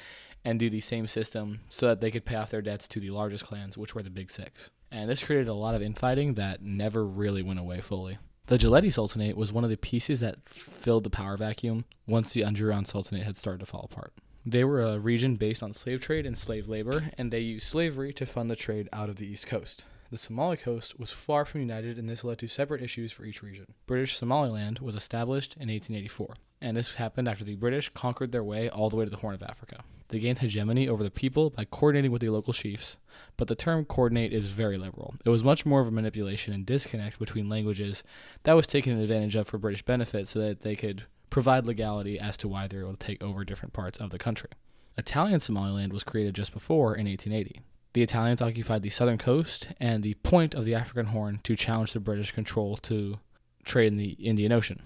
and 0.44 0.60
do 0.60 0.70
the 0.70 0.82
same 0.82 1.08
system 1.08 1.62
so 1.68 1.88
that 1.88 2.02
they 2.02 2.12
could 2.12 2.26
pay 2.26 2.36
off 2.36 2.52
their 2.52 2.62
debts 2.62 2.88
to 2.90 3.00
the 3.00 3.10
largest 3.10 3.46
clans, 3.46 3.78
which 3.78 3.96
were 3.96 4.04
the 4.04 4.10
Big 4.10 4.30
Six. 4.30 4.70
And 4.92 5.10
this 5.10 5.24
created 5.24 5.48
a 5.48 5.54
lot 5.54 5.76
of 5.76 5.82
infighting 5.82 6.36
that 6.36 6.62
never 6.62 7.04
really 7.06 7.42
went 7.42 7.60
away 7.60 7.82
fully. 7.82 8.20
The 8.46 8.58
Geledi 8.58 8.94
Sultanate 8.94 9.36
was 9.36 9.52
one 9.52 9.64
of 9.64 9.72
the 9.72 9.78
pieces 9.78 10.20
that 10.20 10.48
filled 10.48 11.04
the 11.04 11.10
power 11.10 11.36
vacuum 11.36 11.86
once 12.06 12.32
the 12.32 12.44
Anjuran 12.44 12.86
Sultanate 12.86 13.26
had 13.26 13.36
started 13.36 13.62
to 13.62 13.66
fall 13.66 13.90
apart. 13.92 14.14
They 14.48 14.64
were 14.64 14.84
a 14.84 15.00
region 15.00 15.38
based 15.38 15.64
on 15.64 15.74
slave 15.74 16.02
trade 16.02 16.28
and 16.28 16.38
slave 16.38 16.68
labor, 16.68 17.10
and 17.18 17.32
they 17.32 17.40
used 17.40 17.66
slavery 17.66 18.14
to 18.14 18.28
fund 18.28 18.48
the 18.48 18.56
trade 18.56 18.88
out 18.94 19.10
of 19.10 19.16
the 19.16 19.26
East 19.26 19.48
Coast. 19.48 19.86
The 20.12 20.20
Somali 20.20 20.56
coast 20.56 21.00
was 21.00 21.12
far 21.12 21.46
from 21.46 21.62
united, 21.62 21.98
and 21.98 22.08
this 22.08 22.24
led 22.24 22.38
to 22.38 22.48
separate 22.48 22.84
issues 22.84 23.12
for 23.12 23.26
each 23.26 23.42
region. 23.42 23.74
British 23.88 24.16
Somaliland 24.16 24.80
was 24.80 24.94
established 24.94 25.56
in 25.56 25.70
1884, 25.70 26.36
and 26.62 26.78
this 26.78 26.94
happened 26.94 27.28
after 27.28 27.44
the 27.44 27.56
British 27.56 27.90
conquered 27.90 28.32
their 28.32 28.44
way 28.44 28.70
all 28.70 28.92
the 28.92 28.96
way 28.96 29.06
to 29.06 29.10
the 29.10 29.18
Horn 29.18 29.34
of 29.34 29.42
Africa. 29.42 29.84
They 30.10 30.20
gained 30.20 30.38
hegemony 30.38 30.88
over 30.88 31.04
the 31.04 31.10
people 31.10 31.50
by 31.50 31.66
coordinating 31.66 32.12
with 32.12 32.22
the 32.22 32.30
local 32.30 32.54
chiefs, 32.54 32.98
but 33.38 33.48
the 33.48 33.56
term 33.56 33.84
coordinate 33.84 34.32
is 34.32 34.46
very 34.46 34.78
liberal. 34.78 35.16
It 35.26 35.30
was 35.30 35.44
much 35.44 35.66
more 35.66 35.82
of 35.82 35.88
a 35.88 35.92
manipulation 35.92 36.54
and 36.54 36.68
disconnect 36.68 37.18
between 37.18 37.50
languages 37.50 38.04
that 38.44 38.54
was 38.54 38.68
taken 38.68 39.00
advantage 39.00 39.36
of 39.36 39.48
for 39.48 39.58
British 39.58 39.82
benefit 39.82 40.28
so 40.28 40.38
that 40.40 40.62
they 40.62 40.76
could 40.76 41.06
provide 41.36 41.66
legality 41.66 42.18
as 42.18 42.38
to 42.38 42.48
why 42.48 42.66
they 42.66 42.78
were 42.78 42.84
able 42.84 42.94
to 42.94 42.98
take 42.98 43.22
over 43.22 43.44
different 43.44 43.74
parts 43.74 43.98
of 43.98 44.10
the 44.10 44.18
country. 44.18 44.50
Italian 44.98 45.42
Somaliland 45.42 45.92
was 45.92 46.02
created 46.02 46.34
just 46.34 46.54
before 46.54 46.96
in 46.96 47.08
1880. 47.08 47.60
The 47.92 48.04
Italians 48.04 48.42
occupied 48.42 48.84
the 48.84 48.90
southern 48.90 49.18
coast 49.18 49.68
and 49.78 50.02
the 50.02 50.14
point 50.14 50.56
of 50.56 50.64
the 50.64 50.74
African 50.74 51.08
Horn 51.08 51.42
to 51.44 51.58
challenge 51.58 51.92
the 51.92 52.00
British 52.00 52.32
control 52.32 52.78
to 52.84 53.20
trade 53.66 53.88
in 53.88 53.98
the 53.98 54.12
Indian 54.12 54.54
Ocean. 54.54 54.82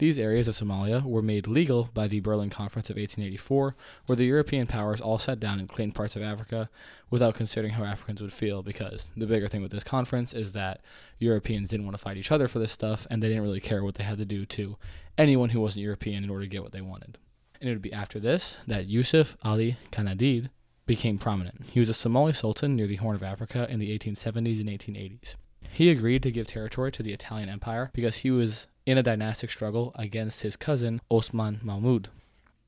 These 0.00 0.18
areas 0.18 0.48
of 0.48 0.54
Somalia 0.54 1.04
were 1.04 1.20
made 1.20 1.46
legal 1.46 1.90
by 1.92 2.08
the 2.08 2.20
Berlin 2.20 2.48
Conference 2.48 2.88
of 2.88 2.96
1884, 2.96 3.76
where 4.06 4.16
the 4.16 4.24
European 4.24 4.66
powers 4.66 4.98
all 4.98 5.18
sat 5.18 5.38
down 5.38 5.58
and 5.58 5.68
claimed 5.68 5.94
parts 5.94 6.16
of 6.16 6.22
Africa 6.22 6.70
without 7.10 7.34
considering 7.34 7.74
how 7.74 7.84
Africans 7.84 8.22
would 8.22 8.32
feel, 8.32 8.62
because 8.62 9.10
the 9.14 9.26
bigger 9.26 9.46
thing 9.46 9.60
with 9.60 9.72
this 9.72 9.84
conference 9.84 10.32
is 10.32 10.54
that 10.54 10.80
Europeans 11.18 11.68
didn't 11.68 11.84
want 11.84 11.98
to 11.98 12.02
fight 12.02 12.16
each 12.16 12.32
other 12.32 12.48
for 12.48 12.58
this 12.58 12.72
stuff, 12.72 13.06
and 13.10 13.22
they 13.22 13.28
didn't 13.28 13.42
really 13.42 13.60
care 13.60 13.84
what 13.84 13.96
they 13.96 14.04
had 14.04 14.16
to 14.16 14.24
do 14.24 14.46
to 14.46 14.78
anyone 15.18 15.50
who 15.50 15.60
wasn't 15.60 15.84
European 15.84 16.24
in 16.24 16.30
order 16.30 16.44
to 16.44 16.50
get 16.50 16.62
what 16.62 16.72
they 16.72 16.80
wanted. 16.80 17.18
And 17.60 17.68
it 17.68 17.74
would 17.74 17.82
be 17.82 17.92
after 17.92 18.18
this 18.18 18.58
that 18.66 18.86
Yusuf 18.86 19.36
Ali 19.44 19.76
Kenadid 19.90 20.48
became 20.86 21.18
prominent. 21.18 21.72
He 21.72 21.78
was 21.78 21.90
a 21.90 21.94
Somali 21.94 22.32
sultan 22.32 22.74
near 22.74 22.86
the 22.86 22.96
Horn 22.96 23.16
of 23.16 23.22
Africa 23.22 23.66
in 23.68 23.78
the 23.78 23.98
1870s 23.98 24.60
and 24.60 24.70
1880s. 24.70 25.34
He 25.72 25.90
agreed 25.90 26.22
to 26.24 26.30
give 26.30 26.46
territory 26.46 26.92
to 26.92 27.02
the 27.02 27.12
Italian 27.12 27.48
Empire 27.48 27.90
because 27.92 28.16
he 28.16 28.30
was 28.30 28.66
in 28.86 28.98
a 28.98 29.02
dynastic 29.02 29.50
struggle 29.50 29.92
against 29.94 30.42
his 30.42 30.56
cousin 30.56 31.00
Osman 31.10 31.60
Mahmud. 31.62 32.08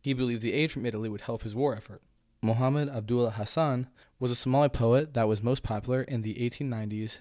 He 0.03 0.15
believed 0.15 0.43
the 0.43 0.53
aid 0.53 0.73
from 0.73 0.87
Italy 0.87 1.09
would 1.09 1.23
help 1.23 1.43
his 1.43 1.55
war 1.55 1.77
effort. 1.77 2.03
Muhammad 2.43 2.89
Abdullah 2.89 3.33
Hassan 3.33 3.89
was 4.19 4.31
a 4.31 4.37
Somali 4.37 4.69
poet 4.69 5.15
that 5.15 5.29
was 5.29 5.43
most 5.43 5.63
popular 5.63 6.03
in 6.03 6.23
the 6.23 6.35
1890s 6.35 7.21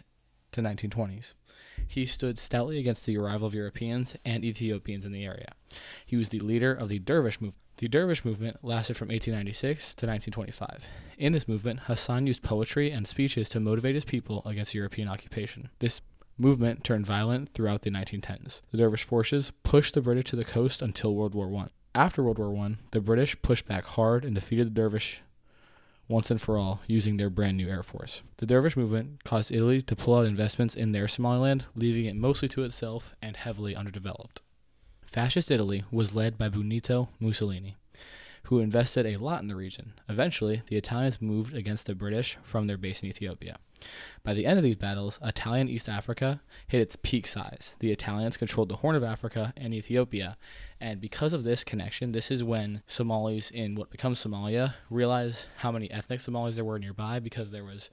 to 0.51 0.61
1920s. 0.61 1.33
He 1.87 2.05
stood 2.05 2.37
stoutly 2.37 2.79
against 2.79 3.05
the 3.05 3.17
arrival 3.17 3.47
of 3.47 3.55
Europeans 3.55 4.15
and 4.23 4.45
Ethiopians 4.45 5.05
in 5.05 5.11
the 5.11 5.25
area. 5.25 5.51
He 6.05 6.15
was 6.15 6.29
the 6.29 6.39
leader 6.39 6.73
of 6.73 6.89
the 6.89 6.99
Dervish 6.99 7.41
movement. 7.41 7.57
The 7.81 7.87
Dervish 7.87 8.23
movement 8.23 8.63
lasted 8.63 8.95
from 8.95 9.07
1896 9.07 9.95
to 9.95 10.05
1925. 10.05 10.85
In 11.17 11.31
this 11.31 11.47
movement, 11.47 11.79
Hassan 11.85 12.27
used 12.27 12.43
poetry 12.43 12.91
and 12.91 13.07
speeches 13.07 13.49
to 13.49 13.59
motivate 13.59 13.95
his 13.95 14.05
people 14.05 14.43
against 14.45 14.75
European 14.75 15.07
occupation. 15.07 15.71
This 15.79 15.99
movement 16.37 16.83
turned 16.83 17.07
violent 17.07 17.55
throughout 17.55 17.81
the 17.81 17.89
1910s. 17.89 18.61
The 18.69 18.77
Dervish 18.77 19.03
forces 19.03 19.51
pushed 19.63 19.95
the 19.95 20.01
British 20.01 20.25
to 20.25 20.35
the 20.35 20.45
coast 20.45 20.83
until 20.83 21.15
World 21.15 21.33
War 21.33 21.51
I. 21.55 21.69
After 21.95 22.21
World 22.21 22.37
War 22.37 22.55
I, 22.55 22.75
the 22.91 23.01
British 23.01 23.41
pushed 23.41 23.67
back 23.67 23.85
hard 23.85 24.25
and 24.25 24.35
defeated 24.35 24.67
the 24.67 24.79
Dervish 24.79 25.23
once 26.07 26.29
and 26.29 26.39
for 26.39 26.59
all 26.59 26.81
using 26.85 27.17
their 27.17 27.31
brand 27.31 27.57
new 27.57 27.67
air 27.67 27.81
force. 27.81 28.21
The 28.37 28.45
Dervish 28.45 28.77
movement 28.77 29.23
caused 29.23 29.51
Italy 29.51 29.81
to 29.81 29.95
pull 29.95 30.19
out 30.19 30.27
investments 30.27 30.75
in 30.75 30.91
their 30.91 31.07
Somaliland, 31.07 31.65
leaving 31.73 32.05
it 32.05 32.15
mostly 32.15 32.47
to 32.49 32.63
itself 32.63 33.15
and 33.23 33.35
heavily 33.35 33.75
underdeveloped. 33.75 34.43
Fascist 35.11 35.51
Italy 35.51 35.83
was 35.91 36.15
led 36.15 36.37
by 36.37 36.47
Benito 36.47 37.09
Mussolini, 37.19 37.75
who 38.43 38.59
invested 38.59 39.05
a 39.05 39.17
lot 39.17 39.41
in 39.41 39.49
the 39.49 39.57
region. 39.57 39.91
Eventually, 40.07 40.61
the 40.67 40.77
Italians 40.77 41.21
moved 41.21 41.53
against 41.53 41.85
the 41.85 41.93
British 41.93 42.37
from 42.43 42.67
their 42.67 42.77
base 42.77 43.03
in 43.03 43.09
Ethiopia. 43.09 43.57
By 44.23 44.33
the 44.33 44.45
end 44.45 44.57
of 44.57 44.63
these 44.63 44.77
battles, 44.77 45.19
Italian 45.21 45.67
East 45.67 45.89
Africa 45.89 46.39
hit 46.65 46.79
its 46.79 46.95
peak 46.95 47.27
size. 47.27 47.75
The 47.79 47.91
Italians 47.91 48.37
controlled 48.37 48.69
the 48.69 48.77
Horn 48.77 48.95
of 48.95 49.03
Africa 49.03 49.51
and 49.57 49.73
Ethiopia, 49.73 50.37
and 50.79 51.01
because 51.01 51.33
of 51.33 51.43
this 51.43 51.65
connection, 51.65 52.13
this 52.13 52.31
is 52.31 52.41
when 52.41 52.81
Somalis 52.87 53.51
in 53.51 53.75
what 53.75 53.89
becomes 53.89 54.23
Somalia 54.23 54.75
realize 54.89 55.49
how 55.57 55.73
many 55.73 55.91
ethnic 55.91 56.21
Somalis 56.21 56.55
there 56.55 56.63
were 56.63 56.79
nearby 56.79 57.19
because 57.19 57.51
there 57.51 57.65
was 57.65 57.89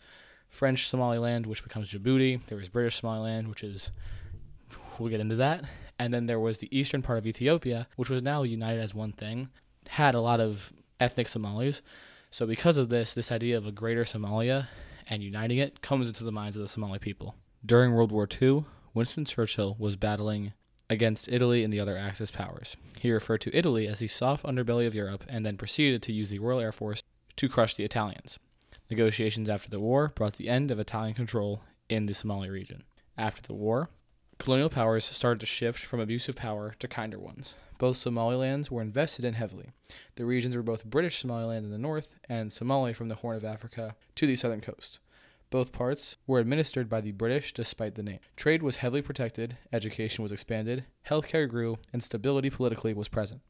French 0.51 0.87
Somaliland, 0.87 1.47
which 1.47 1.65
becomes 1.65 1.91
Djibouti, 1.91 2.47
there 2.47 2.59
was 2.59 2.69
British 2.69 3.01
Somaliland, 3.01 3.49
which 3.49 3.65
is 3.65 3.91
we'll 5.01 5.11
get 5.11 5.19
into 5.19 5.35
that. 5.35 5.65
And 5.99 6.15
then 6.15 6.27
there 6.27 6.41
was 6.41 6.59
the 6.59 6.77
eastern 6.77 7.03
part 7.03 7.19
of 7.19 7.27
Ethiopia, 7.27 7.89
which 7.97 8.11
was 8.11 8.23
now 8.23 8.43
united 8.43 8.81
as 8.81 8.95
one 8.95 9.13
thing, 9.13 9.49
had 9.89 10.15
a 10.15 10.21
lot 10.21 10.41
of 10.41 10.73
ethnic 11.01 11.29
Somalis. 11.29 11.83
So, 12.31 12.47
because 12.47 12.77
of 12.77 12.89
this, 12.89 13.15
this 13.15 13.33
idea 13.33 13.57
of 13.57 13.67
a 13.67 13.73
greater 13.73 14.05
Somalia 14.05 14.69
and 15.09 15.23
uniting 15.23 15.59
it 15.59 15.81
comes 15.81 16.09
into 16.09 16.25
the 16.25 16.33
minds 16.33 16.57
of 16.57 16.63
the 16.63 16.69
Somali 16.69 16.99
people. 16.99 17.35
During 17.65 17.93
World 17.93 18.13
War 18.13 18.29
II, 18.31 18.65
Winston 18.95 19.25
Churchill 19.25 19.77
was 19.79 19.97
battling 19.97 20.53
against 20.91 21.29
Italy 21.29 21.65
and 21.65 21.73
the 21.73 21.81
other 21.81 21.97
Axis 21.97 22.31
powers. 22.31 22.77
He 23.01 23.11
referred 23.11 23.41
to 23.43 23.57
Italy 23.57 23.87
as 23.87 23.99
the 23.99 24.07
soft 24.07 24.45
underbelly 24.45 24.87
of 24.87 24.95
Europe 24.95 25.25
and 25.29 25.45
then 25.45 25.57
proceeded 25.57 26.03
to 26.03 26.13
use 26.13 26.31
the 26.31 26.39
Royal 26.39 26.61
Air 26.61 26.73
Force 26.73 27.03
to 27.37 27.49
crush 27.49 27.75
the 27.75 27.85
Italians. 27.85 28.39
Negotiations 28.91 29.49
after 29.49 29.69
the 29.69 29.81
war 29.81 30.13
brought 30.15 30.35
the 30.35 30.49
end 30.49 30.71
of 30.71 30.79
Italian 30.79 31.15
control 31.15 31.63
in 31.89 32.07
the 32.07 32.15
Somali 32.15 32.49
region. 32.49 32.85
After 33.17 33.43
the 33.43 33.55
war, 33.55 33.91
colonial 34.39 34.71
powers 34.71 35.05
started 35.05 35.41
to 35.41 35.47
shift 35.47 35.85
from 35.85 36.01
abusive 36.01 36.37
power 36.37 36.75
to 36.79 36.89
kinder 36.89 37.19
ones. 37.19 37.55
Both 37.79 37.97
Somalilands 37.97 38.71
were 38.71 38.83
invested 38.83 39.25
in 39.25 39.35
heavily. 39.35 39.69
The 40.17 40.25
regions 40.25 40.57
were 40.57 40.63
both 40.63 40.85
British 40.85 41.21
Somaliland 41.21 41.65
in 41.65 41.71
the 41.71 41.79
north 41.79 42.17
and 42.29 42.53
Somali 42.53 42.93
from 42.93 43.09
the 43.09 43.17
Horn 43.17 43.37
of 43.37 43.45
Africa 43.45 43.95
to 44.17 44.27
the 44.27 44.37
southern 44.37 44.61
coast. 44.61 45.01
Both 45.51 45.73
parts 45.73 46.19
were 46.27 46.41
administered 46.41 46.89
by 46.89 47.01
the 47.01 47.13
British 47.13 47.53
despite 47.53 47.95
the 47.95 48.03
name. 48.03 48.19
Trade 48.37 48.63
was 48.63 48.79
heavily 48.79 49.01
protected, 49.01 49.57
education 49.73 50.23
was 50.23 50.33
expanded, 50.33 50.85
healthcare 51.09 51.49
grew, 51.49 51.77
and 51.93 52.03
stability 52.03 52.51
politically 52.51 52.93
was 52.93 53.09
present. 53.09 53.41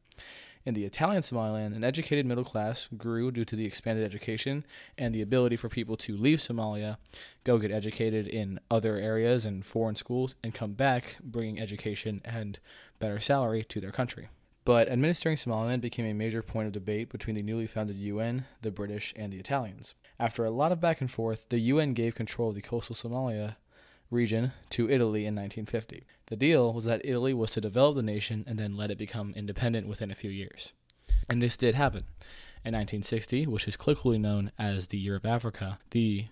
In 0.65 0.75
the 0.75 0.85
Italian 0.85 1.23
Somaliland, 1.23 1.75
an 1.75 1.85
educated 1.85 2.27
middle 2.27 2.45
class 2.45 2.88
grew 2.97 3.31
due 3.31 3.45
to 3.45 3.57
the 3.57 3.65
expanded 3.65 4.05
education 4.05 4.65
and 4.97 5.15
the 5.15 5.23
ability 5.23 5.57
for 5.57 5.69
people 5.69 5.97
to 5.99 6.17
leave 6.17 6.38
Somalia, 6.38 6.97
go 7.45 7.59
get 7.59 7.71
educated 7.71 8.27
in 8.27 8.61
other 8.71 8.97
areas 8.97 9.45
and 9.45 9.65
foreign 9.65 9.97
schools, 9.97 10.35
and 10.43 10.55
come 10.55 10.73
back 10.73 11.19
bringing 11.23 11.61
education 11.61 12.21
and 12.25 12.59
better 12.99 13.21
salary 13.21 13.65
to 13.65 13.81
their 13.81 13.93
country. 13.93 14.29
But 14.65 14.91
administering 14.91 15.38
Somaliland 15.38 15.81
became 15.81 16.05
a 16.05 16.12
major 16.12 16.43
point 16.43 16.67
of 16.67 16.73
debate 16.73 17.09
between 17.09 17.35
the 17.35 17.43
newly 17.43 17.67
founded 17.67 17.97
UN, 17.97 18.45
the 18.61 18.71
British, 18.71 19.15
and 19.17 19.33
the 19.33 19.38
Italians. 19.38 19.95
After 20.21 20.45
a 20.45 20.50
lot 20.50 20.73
of 20.73 20.81
back 20.81 21.00
and 21.00 21.11
forth, 21.11 21.49
the 21.49 21.59
UN 21.59 21.95
gave 21.95 22.15
control 22.15 22.50
of 22.50 22.55
the 22.55 22.61
coastal 22.61 22.95
Somalia 22.95 23.57
region 24.11 24.53
to 24.71 24.91
Italy 24.91 25.27
in 25.27 25.35
1950. 25.35 26.05
The 26.27 26.37
deal 26.37 26.73
was 26.73 26.85
that 26.85 27.05
Italy 27.05 27.35
was 27.35 27.50
to 27.53 27.61
develop 27.61 27.97
the 27.97 28.03
nation 28.03 28.45
and 28.47 28.59
then 28.59 28.77
let 28.77 28.91
it 28.91 28.99
become 28.99 29.33
independent 29.37 29.87
within 29.87 30.11
a 30.11 30.15
few 30.15 30.31
years. 30.31 30.73
And 31.29 31.43
this 31.43 31.57
did 31.57 31.75
happen. 31.75 32.05
In 32.65 32.75
1960, 32.75 33.47
which 33.47 33.69
is 33.69 33.77
colloquially 33.77 34.19
known 34.19 34.50
as 34.59 34.88
the 34.88 34.99
Year 34.99 35.17
of 35.17 35.25
Africa, 35.25 35.79
the 35.91 36.27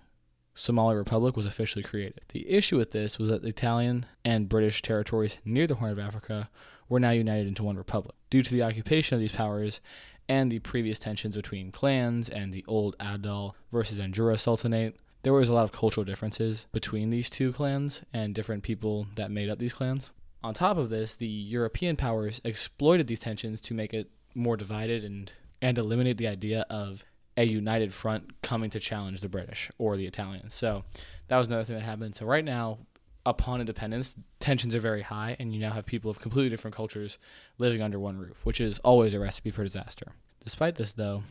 Somali 0.55 0.97
Republic 0.97 1.37
was 1.37 1.47
officially 1.47 1.83
created. 1.83 2.23
The 2.29 2.51
issue 2.51 2.79
with 2.79 2.91
this 2.91 3.19
was 3.19 3.29
that 3.29 3.43
the 3.43 3.49
Italian 3.49 4.07
and 4.25 4.49
British 4.49 4.83
territories 4.83 5.39
near 5.45 5.67
the 5.67 5.77
Horn 5.77 5.93
of 5.93 5.99
Africa 5.99 6.51
were 6.89 7.01
now 7.01 7.11
united 7.11 7.47
into 7.47 7.63
one 7.63 7.77
republic. 7.77 8.17
Due 8.31 8.43
to 8.43 8.53
the 8.53 8.63
occupation 8.63 9.15
of 9.15 9.21
these 9.21 9.33
powers 9.33 9.81
and 10.29 10.51
the 10.51 10.59
previous 10.61 10.99
tensions 10.99 11.37
between 11.37 11.71
clans 11.71 12.29
and 12.29 12.53
the 12.53 12.65
old 12.67 12.97
Adal 12.99 13.53
versus 13.71 14.01
Anjura 14.01 14.39
Sultanate, 14.39 14.97
there 15.27 15.33
was 15.33 15.49
a 15.49 15.53
lot 15.53 15.65
of 15.65 15.73
cultural 15.73 16.05
differences 16.05 16.69
between 16.71 17.11
these 17.11 17.29
two 17.29 17.53
clans 17.53 18.05
and 18.13 18.33
different 18.33 18.63
people 18.63 19.09
that 19.17 19.29
made 19.29 19.49
up 19.49 19.59
these 19.59 19.75
clans. 19.75 20.13
On 20.45 20.55
top 20.55 20.77
of 20.77 20.89
this, 20.89 21.17
the 21.17 21.27
European 21.27 21.97
powers 21.97 22.41
exploited 22.45 23.09
these 23.09 23.19
tensions 23.19 23.61
to 23.63 23.75
make 23.75 23.93
it 23.93 24.09
more 24.37 24.57
divided 24.57 25.03
and 25.03 25.33
and 25.61 25.79
eliminate 25.79 26.19
the 26.19 26.29
idea 26.29 26.65
of 26.71 27.05
a 27.37 27.43
united 27.43 27.93
front 27.93 28.41
coming 28.41 28.71
to 28.71 28.79
challenge 28.79 29.21
the 29.21 29.29
British 29.29 29.69
or 29.79 29.97
the 29.97 30.07
Italians. 30.07 30.55
So 30.55 30.85
that 31.27 31.39
was 31.39 31.49
another 31.49 31.65
thing 31.65 31.75
that 31.75 31.83
happened. 31.83 32.15
So 32.15 32.25
right 32.25 32.45
now, 32.45 32.79
upon 33.25 33.59
independence, 33.59 34.15
tensions 34.39 34.77
are 34.77 34.79
very 34.79 35.03
high, 35.03 35.35
and 35.41 35.53
you 35.53 35.59
now 35.59 35.73
have 35.73 35.87
people 35.87 36.09
of 36.09 36.21
completely 36.21 36.51
different 36.51 36.77
cultures 36.77 37.19
living 37.59 37.83
under 37.83 37.99
one 37.99 38.17
roof, 38.17 38.47
which 38.47 38.61
is 38.61 38.79
always 38.85 39.13
a 39.13 39.19
recipe 39.19 39.51
for 39.51 39.65
disaster. 39.65 40.13
Despite 40.45 40.77
this, 40.77 40.93
though, 40.93 41.25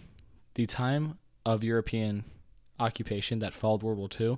the 0.56 0.66
time 0.66 1.18
of 1.46 1.64
European 1.64 2.26
occupation 2.80 3.40
that 3.40 3.54
followed 3.54 3.84
World 3.84 3.98
War 3.98 4.10
II 4.20 4.38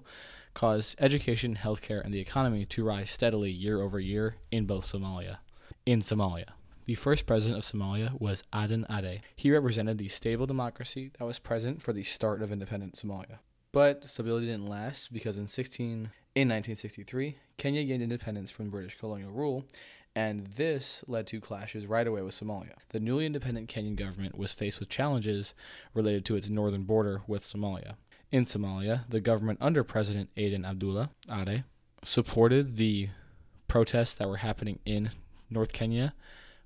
caused 0.53 0.95
education, 0.99 1.55
healthcare, 1.55 2.03
and 2.03 2.13
the 2.13 2.19
economy 2.19 2.65
to 2.65 2.83
rise 2.83 3.11
steadily 3.11 3.51
year 3.51 3.81
over 3.81 3.99
year 3.99 4.37
in 4.51 4.65
both 4.65 4.85
Somalia. 4.85 5.37
In 5.85 6.01
Somalia. 6.01 6.49
The 6.85 6.95
first 6.95 7.25
president 7.25 7.57
of 7.57 7.65
Somalia 7.65 8.19
was 8.19 8.43
Aden 8.55 8.85
Adde. 8.89 9.19
He 9.35 9.51
represented 9.51 9.97
the 9.97 10.07
stable 10.07 10.45
democracy 10.45 11.11
that 11.19 11.25
was 11.25 11.37
present 11.37 11.81
for 11.81 11.93
the 11.93 12.03
start 12.03 12.41
of 12.41 12.51
independent 12.51 12.95
Somalia. 12.95 13.39
But 13.71 14.05
stability 14.05 14.47
didn't 14.47 14.67
last 14.67 15.11
because 15.11 15.37
in 15.37 15.47
16 15.47 16.11
in 16.33 16.49
1963, 16.49 17.37
Kenya 17.57 17.83
gained 17.83 18.03
independence 18.03 18.51
from 18.51 18.69
British 18.69 18.97
colonial 18.97 19.31
rule, 19.31 19.65
and 20.15 20.47
this 20.47 21.03
led 21.07 21.27
to 21.27 21.41
clashes 21.41 21.85
right 21.85 22.07
away 22.07 22.21
with 22.21 22.33
Somalia. 22.33 22.73
The 22.89 22.99
newly 22.99 23.25
independent 23.25 23.69
Kenyan 23.69 23.95
government 23.95 24.37
was 24.37 24.53
faced 24.53 24.79
with 24.79 24.89
challenges 24.89 25.53
related 25.93 26.25
to 26.25 26.35
its 26.35 26.49
northern 26.49 26.83
border 26.83 27.21
with 27.27 27.43
Somalia. 27.43 27.95
In 28.29 28.43
Somalia, 28.43 29.03
the 29.09 29.21
government 29.21 29.59
under 29.61 29.83
President 29.85 30.29
Aden 30.35 30.65
Abdullah 30.65 31.11
Adde 31.29 31.63
supported 32.03 32.75
the 32.75 33.09
protests 33.69 34.15
that 34.15 34.27
were 34.27 34.37
happening 34.37 34.79
in 34.85 35.11
North 35.49 35.71
Kenya 35.71 36.13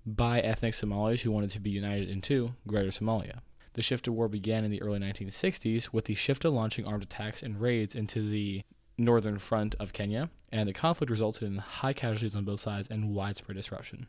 by 0.04 0.40
ethnic 0.40 0.74
Somalis 0.74 1.22
who 1.22 1.32
wanted 1.32 1.52
to 1.52 1.60
be 1.60 1.70
united 1.70 2.10
into 2.10 2.56
Greater 2.66 2.90
Somalia. 2.90 3.42
The 3.74 3.84
Shifta 3.84 4.10
War 4.10 4.28
began 4.28 4.66
in 4.66 4.72
the 4.72 4.82
early 4.82 5.00
1960s 5.00 5.94
with 5.94 6.06
the 6.06 6.16
Shifta 6.16 6.52
launching 6.52 6.86
armed 6.86 7.04
attacks 7.04 7.44
and 7.44 7.62
raids 7.62 7.96
into 7.96 8.28
the 8.28 8.64
northern 8.98 9.38
front 9.38 9.76
of 9.80 9.94
Kenya, 9.94 10.30
and 10.52 10.68
the 10.68 10.74
conflict 10.74 11.12
resulted 11.12 11.44
in 11.44 11.58
high 11.60 11.94
casualties 11.94 12.36
on 12.36 12.44
both 12.44 12.60
sides 12.60 12.88
and 12.90 13.14
widespread 13.14 13.56
disruption. 13.56 14.08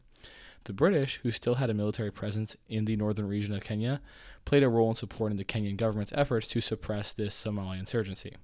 The 0.65 0.73
British, 0.73 1.21
who 1.23 1.31
still 1.31 1.57
had 1.57 1.71
a 1.71 1.75
military 1.75 2.13
presence 2.13 2.57
in 2.69 2.85
the 2.85 2.97
northern 2.97 3.27
region 3.27 3.55
of 3.55 3.63
Kenya, 3.63 4.01
played 4.45 4.63
a 4.63 4.69
role 4.69 4.91
in 4.91 4.95
supporting 4.95 5.37
the 5.37 5.45
Kenyan 5.45 5.77
government's 5.77 6.13
efforts 6.15 6.49
to 6.49 6.61
suppress 6.61 7.13
this 7.13 7.35
Somali 7.35 7.79
insurgency. 7.79 8.37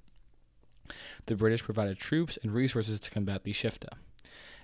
The 1.26 1.36
British 1.36 1.62
provided 1.62 1.98
troops 1.98 2.38
and 2.42 2.52
resources 2.52 2.98
to 3.00 3.10
combat 3.10 3.44
the 3.44 3.52
Shifta. 3.52 3.88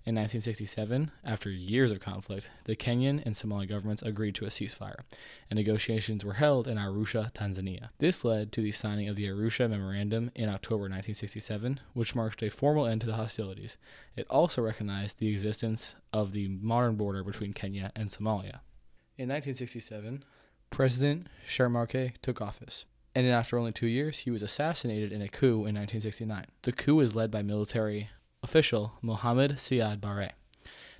In 0.06 0.16
1967, 0.16 1.12
after 1.24 1.50
years 1.50 1.90
of 1.90 1.98
conflict, 1.98 2.50
the 2.64 2.76
Kenyan 2.76 3.22
and 3.24 3.34
Somali 3.34 3.64
governments 3.64 4.02
agreed 4.02 4.34
to 4.34 4.44
a 4.44 4.48
ceasefire, 4.48 4.98
and 5.48 5.56
negotiations 5.56 6.22
were 6.22 6.34
held 6.34 6.68
in 6.68 6.76
Arusha, 6.76 7.32
Tanzania. 7.32 7.88
This 7.96 8.22
led 8.22 8.52
to 8.52 8.60
the 8.60 8.70
signing 8.70 9.08
of 9.08 9.16
the 9.16 9.26
Arusha 9.26 9.68
Memorandum 9.68 10.30
in 10.34 10.50
October 10.50 10.82
1967, 10.82 11.80
which 11.94 12.14
marked 12.14 12.42
a 12.42 12.50
formal 12.50 12.84
end 12.84 13.00
to 13.00 13.06
the 13.06 13.14
hostilities. 13.14 13.78
It 14.14 14.26
also 14.28 14.60
recognized 14.60 15.20
the 15.20 15.28
existence 15.28 15.94
of 16.12 16.32
the 16.32 16.48
modern 16.48 16.96
border 16.96 17.24
between 17.24 17.54
Kenya 17.54 17.90
and 17.96 18.10
Somalia. 18.10 18.60
In 19.16 19.30
1967, 19.30 20.22
President 20.68 21.28
Sharmarke 21.48 22.12
took 22.20 22.42
office 22.42 22.84
and 23.14 23.26
after 23.28 23.56
only 23.58 23.72
two 23.72 23.86
years, 23.86 24.18
he 24.18 24.30
was 24.30 24.42
assassinated 24.42 25.12
in 25.12 25.22
a 25.22 25.28
coup 25.28 25.66
in 25.66 25.76
1969. 25.76 26.46
The 26.62 26.72
coup 26.72 26.96
was 26.96 27.14
led 27.14 27.30
by 27.30 27.42
military 27.42 28.10
official 28.44 28.92
Mohammed 29.00 29.52
Siad 29.52 30.02
Barre. 30.02 30.32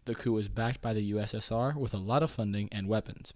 The 0.07 0.15
coup 0.15 0.33
was 0.33 0.49
backed 0.49 0.81
by 0.81 0.95
the 0.95 1.13
USSR 1.13 1.77
with 1.77 1.93
a 1.93 1.99
lot 1.99 2.23
of 2.23 2.31
funding 2.31 2.71
and 2.73 2.89
weapons, 2.89 3.35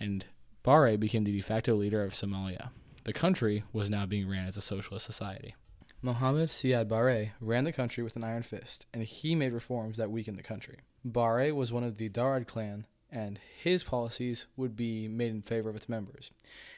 and 0.00 0.26
Barre 0.64 0.96
became 0.96 1.22
the 1.22 1.30
de 1.30 1.40
facto 1.40 1.76
leader 1.76 2.02
of 2.02 2.12
Somalia. 2.12 2.70
The 3.04 3.12
country 3.12 3.62
was 3.72 3.88
now 3.88 4.04
being 4.04 4.28
ran 4.28 4.48
as 4.48 4.56
a 4.56 4.60
socialist 4.60 5.06
society. 5.06 5.54
Mohammed 6.02 6.48
Siad 6.48 6.88
Barre 6.88 7.34
ran 7.40 7.62
the 7.62 7.72
country 7.72 8.02
with 8.02 8.16
an 8.16 8.24
iron 8.24 8.42
fist, 8.42 8.84
and 8.92 9.04
he 9.04 9.36
made 9.36 9.52
reforms 9.52 9.96
that 9.96 10.10
weakened 10.10 10.38
the 10.38 10.42
country. 10.42 10.78
Barre 11.04 11.52
was 11.52 11.72
one 11.72 11.84
of 11.84 11.98
the 11.98 12.08
Darod 12.08 12.48
clan, 12.48 12.84
and 13.12 13.38
his 13.62 13.84
policies 13.84 14.46
would 14.56 14.74
be 14.74 15.06
made 15.06 15.30
in 15.30 15.40
favor 15.40 15.70
of 15.70 15.76
its 15.76 15.88
members. 15.88 16.32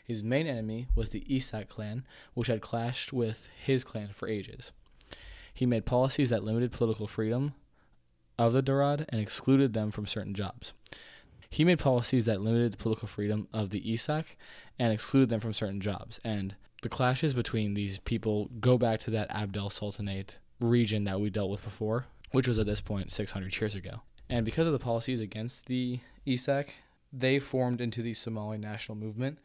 His 0.05 0.23
main 0.23 0.47
enemy 0.47 0.89
was 0.95 1.09
the 1.09 1.25
Isak 1.35 1.71
clan, 1.71 2.05
which 2.35 2.49
had 2.49 2.61
clashed 2.61 3.11
with 3.11 3.49
his 3.65 3.85
clan 3.85 4.11
for 4.13 4.29
ages. 4.29 4.73
He 5.59 5.67
made 5.67 5.87
policies 5.87 6.31
that 6.31 6.45
limited 6.45 6.71
political 6.71 7.09
freedom 7.09 7.53
of 8.39 8.53
the 8.53 8.63
Darod 8.63 9.05
and 9.09 9.21
excluded 9.21 9.73
them 9.73 9.91
from 9.91 10.07
certain 10.07 10.33
jobs. 10.33 10.73
He 11.51 11.65
made 11.65 11.81
policies 11.81 12.27
that 12.27 12.41
limited 12.41 12.73
the 12.75 12.77
political 12.77 13.09
freedom 13.09 13.49
of 13.53 13.71
the 13.71 13.93
Isak 13.93 14.37
and 14.79 14.93
excluded 14.93 15.31
them 15.31 15.41
from 15.41 15.53
certain 15.53 15.81
jobs. 15.81 16.21
And 16.25 16.55
the 16.83 16.89
clashes 16.89 17.35
between 17.35 17.75
these 17.75 17.99
people 17.99 18.49
go 18.61 18.79
back 18.79 19.01
to 19.01 19.11
that 19.11 19.29
Adal 19.31 19.73
Sultanate 19.73 20.39
region 20.61 21.03
that 21.03 21.21
we 21.21 21.29
dealt 21.29 21.51
with 21.51 21.65
before, 21.65 22.07
which 22.31 22.47
was 22.47 22.61
at 22.61 22.67
this 22.67 22.81
point 22.81 23.11
600 23.11 23.61
years 23.61 23.75
ago. 23.75 24.03
And 24.31 24.45
because 24.45 24.69
of 24.69 24.73
the 24.73 24.79
policies 24.79 25.21
against 25.21 25.67
the 25.67 25.99
Isak, 26.25 26.75
they 27.13 27.41
formed 27.41 27.81
into 27.81 28.01
the 28.01 28.15
Somali 28.15 28.59
National 28.59 28.97
Movement, 28.97 29.41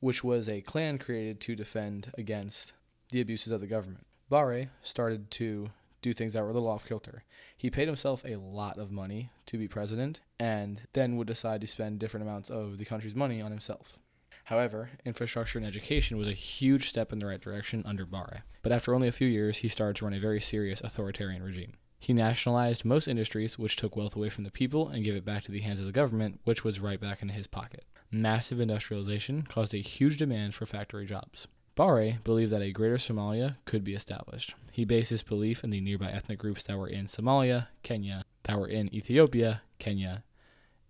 which 0.00 0.22
was 0.22 0.46
a 0.46 0.60
clan 0.60 0.98
created 0.98 1.40
to 1.40 1.56
defend 1.56 2.12
against 2.18 2.74
the 3.08 3.22
abuses 3.22 3.50
of 3.50 3.62
the 3.62 3.66
government. 3.66 4.04
Barre 4.28 4.70
started 4.82 5.30
to 5.32 5.70
do 6.02 6.12
things 6.12 6.34
that 6.34 6.42
were 6.42 6.50
a 6.50 6.52
little 6.52 6.68
off 6.68 6.86
kilter. 6.86 7.24
He 7.56 7.70
paid 7.70 7.88
himself 7.88 8.24
a 8.26 8.36
lot 8.36 8.78
of 8.78 8.90
money 8.90 9.30
to 9.46 9.56
be 9.56 9.68
president 9.68 10.20
and 10.38 10.82
then 10.92 11.16
would 11.16 11.26
decide 11.26 11.60
to 11.62 11.66
spend 11.66 11.98
different 11.98 12.26
amounts 12.26 12.50
of 12.50 12.78
the 12.78 12.84
country's 12.84 13.14
money 13.14 13.40
on 13.40 13.50
himself. 13.50 14.00
However, 14.44 14.90
infrastructure 15.06 15.58
and 15.58 15.66
education 15.66 16.18
was 16.18 16.28
a 16.28 16.32
huge 16.32 16.88
step 16.88 17.12
in 17.12 17.18
the 17.18 17.26
right 17.26 17.40
direction 17.40 17.82
under 17.86 18.04
Barre. 18.04 18.42
But 18.62 18.72
after 18.72 18.94
only 18.94 19.08
a 19.08 19.12
few 19.12 19.26
years, 19.26 19.58
he 19.58 19.68
started 19.68 19.96
to 19.96 20.04
run 20.04 20.12
a 20.12 20.20
very 20.20 20.40
serious 20.40 20.82
authoritarian 20.82 21.42
regime. 21.42 21.72
He 21.98 22.12
nationalized 22.12 22.84
most 22.84 23.08
industries, 23.08 23.58
which 23.58 23.76
took 23.76 23.96
wealth 23.96 24.14
away 24.14 24.28
from 24.28 24.44
the 24.44 24.50
people 24.50 24.88
and 24.88 25.04
gave 25.04 25.16
it 25.16 25.24
back 25.24 25.42
to 25.44 25.52
the 25.52 25.60
hands 25.60 25.80
of 25.80 25.86
the 25.86 25.92
government, 25.92 26.40
which 26.44 26.62
was 26.62 26.80
right 26.80 27.00
back 27.00 27.22
into 27.22 27.32
his 27.32 27.46
pocket. 27.46 27.84
Massive 28.10 28.60
industrialization 28.60 29.42
caused 29.42 29.72
a 29.72 29.78
huge 29.78 30.18
demand 30.18 30.54
for 30.54 30.66
factory 30.66 31.06
jobs. 31.06 31.48
Barre 31.74 32.18
believed 32.22 32.52
that 32.52 32.62
a 32.62 32.72
greater 32.72 32.96
Somalia 32.96 33.56
could 33.64 33.82
be 33.82 33.94
established. 33.94 34.54
He 34.72 34.84
based 34.84 35.10
his 35.10 35.22
belief 35.22 35.64
in 35.64 35.70
the 35.70 35.80
nearby 35.80 36.10
ethnic 36.10 36.38
groups 36.38 36.62
that 36.64 36.78
were 36.78 36.88
in 36.88 37.06
Somalia, 37.06 37.68
Kenya, 37.82 38.24
that 38.44 38.58
were 38.58 38.68
in 38.68 38.94
Ethiopia, 38.94 39.62
Kenya, 39.78 40.22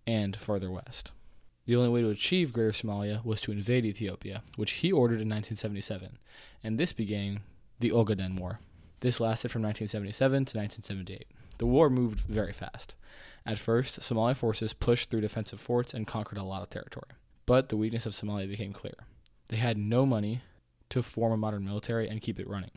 and 0.05 0.35
further 0.35 0.69
west. 0.69 1.11
The 1.65 1.75
only 1.75 1.89
way 1.89 2.01
to 2.01 2.09
achieve 2.09 2.53
Greater 2.53 2.71
Somalia 2.71 3.25
was 3.25 3.41
to 3.41 3.51
invade 3.51 3.85
Ethiopia, 3.85 4.43
which 4.55 4.73
he 4.73 4.91
ordered 4.91 5.21
in 5.21 5.29
1977, 5.29 6.19
and 6.63 6.77
this 6.77 6.93
began 6.93 7.41
the 7.79 7.89
Ogaden 7.89 8.39
War. 8.39 8.59
This 8.99 9.19
lasted 9.19 9.51
from 9.51 9.63
1977 9.63 10.45
to 10.45 10.57
1978. 10.57 11.27
The 11.57 11.65
war 11.65 11.89
moved 11.89 12.19
very 12.19 12.53
fast. 12.53 12.95
At 13.45 13.59
first, 13.59 14.01
Somali 14.01 14.33
forces 14.35 14.73
pushed 14.73 15.09
through 15.09 15.21
defensive 15.21 15.61
forts 15.61 15.93
and 15.93 16.05
conquered 16.05 16.37
a 16.37 16.43
lot 16.43 16.61
of 16.61 16.69
territory. 16.69 17.09
But 17.45 17.69
the 17.69 17.77
weakness 17.77 18.05
of 18.05 18.13
Somalia 18.13 18.47
became 18.47 18.73
clear. 18.73 18.95
They 19.47 19.57
had 19.57 19.77
no 19.77 20.05
money 20.05 20.41
to 20.95 21.03
form 21.03 21.33
a 21.33 21.37
modern 21.37 21.65
military 21.65 22.07
and 22.07 22.21
keep 22.21 22.39
it 22.39 22.49
running. 22.49 22.71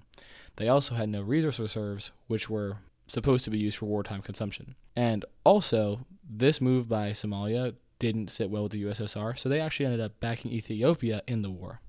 They 0.57 0.69
also 0.69 0.97
had 0.97 1.09
no 1.09 1.23
resource 1.23 1.61
reserves, 1.61 2.11
which 2.27 2.51
were 2.51 2.79
supposed 3.07 3.45
to 3.45 3.51
be 3.51 3.59
used 3.59 3.79
for 3.79 3.87
wartime 3.87 4.23
consumption. 4.23 4.75
And 4.97 5.25
also, 5.45 6.05
this 6.29 6.61
move 6.61 6.89
by 6.89 7.11
Somalia 7.11 7.77
didn't 8.01 8.31
sit 8.31 8.51
well 8.51 8.65
with 8.65 8.73
the 8.73 8.83
USSR, 8.83 9.39
so 9.39 9.49
they 9.49 9.61
actually 9.61 9.87
ended 9.87 10.01
up 10.01 10.19
backing 10.19 10.51
Ethiopia 10.51 11.23
in 11.29 11.43
the 11.43 11.51
war. 11.51 11.81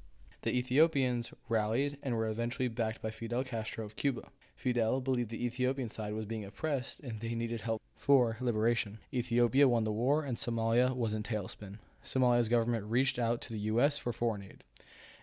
The 0.43 0.55
Ethiopians 0.55 1.33
rallied 1.50 1.98
and 2.03 2.15
were 2.15 2.27
eventually 2.27 2.67
backed 2.67 3.01
by 3.01 3.09
Fidel 3.09 3.43
Castro 3.43 3.83
of 3.83 3.95
Cuba. 3.95 4.29
Fidel 4.55 5.01
believed 5.01 5.31
the 5.31 5.43
Ethiopian 5.43 5.89
side 5.89 6.13
was 6.13 6.25
being 6.25 6.45
oppressed 6.45 7.00
and 7.00 7.19
they 7.19 7.33
needed 7.33 7.62
help 7.62 7.81
for 7.95 8.38
liberation. 8.39 9.00
Ethiopia 9.12 9.67
won 9.67 9.83
the 9.83 9.91
war 9.91 10.24
and 10.24 10.38
Somalia 10.38 10.95
was 10.95 11.13
in 11.13 11.24
tailspin. 11.24 11.79
Somalia's 12.03 12.50
government 12.50 12.86
reached 12.86 13.17
out 13.17 13.41
to 13.41 13.51
the 13.51 13.59
U.S. 13.59 13.98
for 13.98 14.13
foreign 14.13 14.43
aid. 14.43 14.63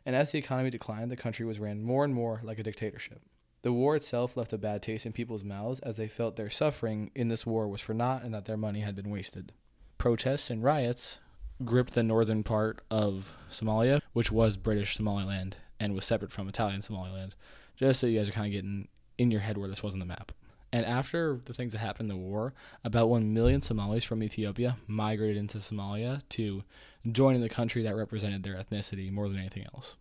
And 0.07 0.15
as 0.15 0.31
the 0.31 0.39
economy 0.39 0.71
declined, 0.71 1.11
the 1.11 1.17
country 1.17 1.45
was 1.45 1.59
ran 1.59 1.83
more 1.83 2.05
and 2.05 2.15
more 2.15 2.41
like 2.45 2.61
a 2.61 2.63
dictatorship. 2.63 3.21
The 3.63 3.73
war 3.73 3.97
itself 3.97 4.37
left 4.37 4.53
a 4.53 4.59
bad 4.59 4.81
taste 4.81 5.05
in 5.05 5.13
people's 5.13 5.43
mouths 5.43 5.81
as 5.81 5.97
they 5.97 6.07
felt 6.07 6.37
their 6.37 6.49
suffering 6.49 7.11
in 7.17 7.27
this 7.27 7.45
war 7.45 7.67
was 7.67 7.81
for 7.81 7.93
naught 7.93 8.23
and 8.23 8.33
that 8.33 8.45
their 8.45 8.57
money 8.57 8.81
had 8.81 8.95
been 8.95 9.11
wasted. 9.11 9.53
Protests 9.99 10.49
and 10.49 10.63
riots 10.63 11.19
gripped 11.65 11.95
the 11.95 12.05
northern 12.05 12.45
part 12.45 12.83
of 12.89 13.37
Somalia, 13.51 14.01
which 14.13 14.31
was 14.31 14.57
British 14.57 14.97
Somaliland 14.97 15.57
and 15.81 15.95
was 15.95 16.05
separate 16.05 16.33
from 16.33 16.49
Italian 16.49 16.83
Somaliland, 16.83 17.35
just 17.77 17.99
so 17.99 18.07
you 18.07 18.19
guys 18.19 18.29
are 18.29 18.33
kind 18.33 18.47
of 18.47 18.53
getting 18.53 18.87
in 19.19 19.33
your 19.33 19.41
head 19.41 19.59
where 19.59 19.69
this 19.69 19.83
was 19.83 19.95
on 19.95 20.01
the 20.01 20.07
map. 20.07 20.31
And 20.73 20.85
after 20.85 21.41
the 21.45 21.53
things 21.53 21.73
that 21.73 21.79
happened 21.79 22.11
in 22.11 22.17
the 22.17 22.23
war, 22.23 22.53
about 22.85 23.09
1 23.09 23.33
million 23.33 23.61
Somalis 23.61 24.05
from 24.05 24.23
Ethiopia 24.23 24.77
migrated 24.87 25.37
into 25.37 25.59
Somalia 25.59 26.21
to 26.31 26.65
join 27.11 27.35
in 27.35 27.41
the 27.41 27.49
country 27.49 27.83
that 27.83 27.97
represented 27.97 28.43
their 28.43 28.57
ethnicity 28.57 29.11
more 29.13 29.29
than 29.29 29.39
anything 29.39 29.65
else. 29.75 29.97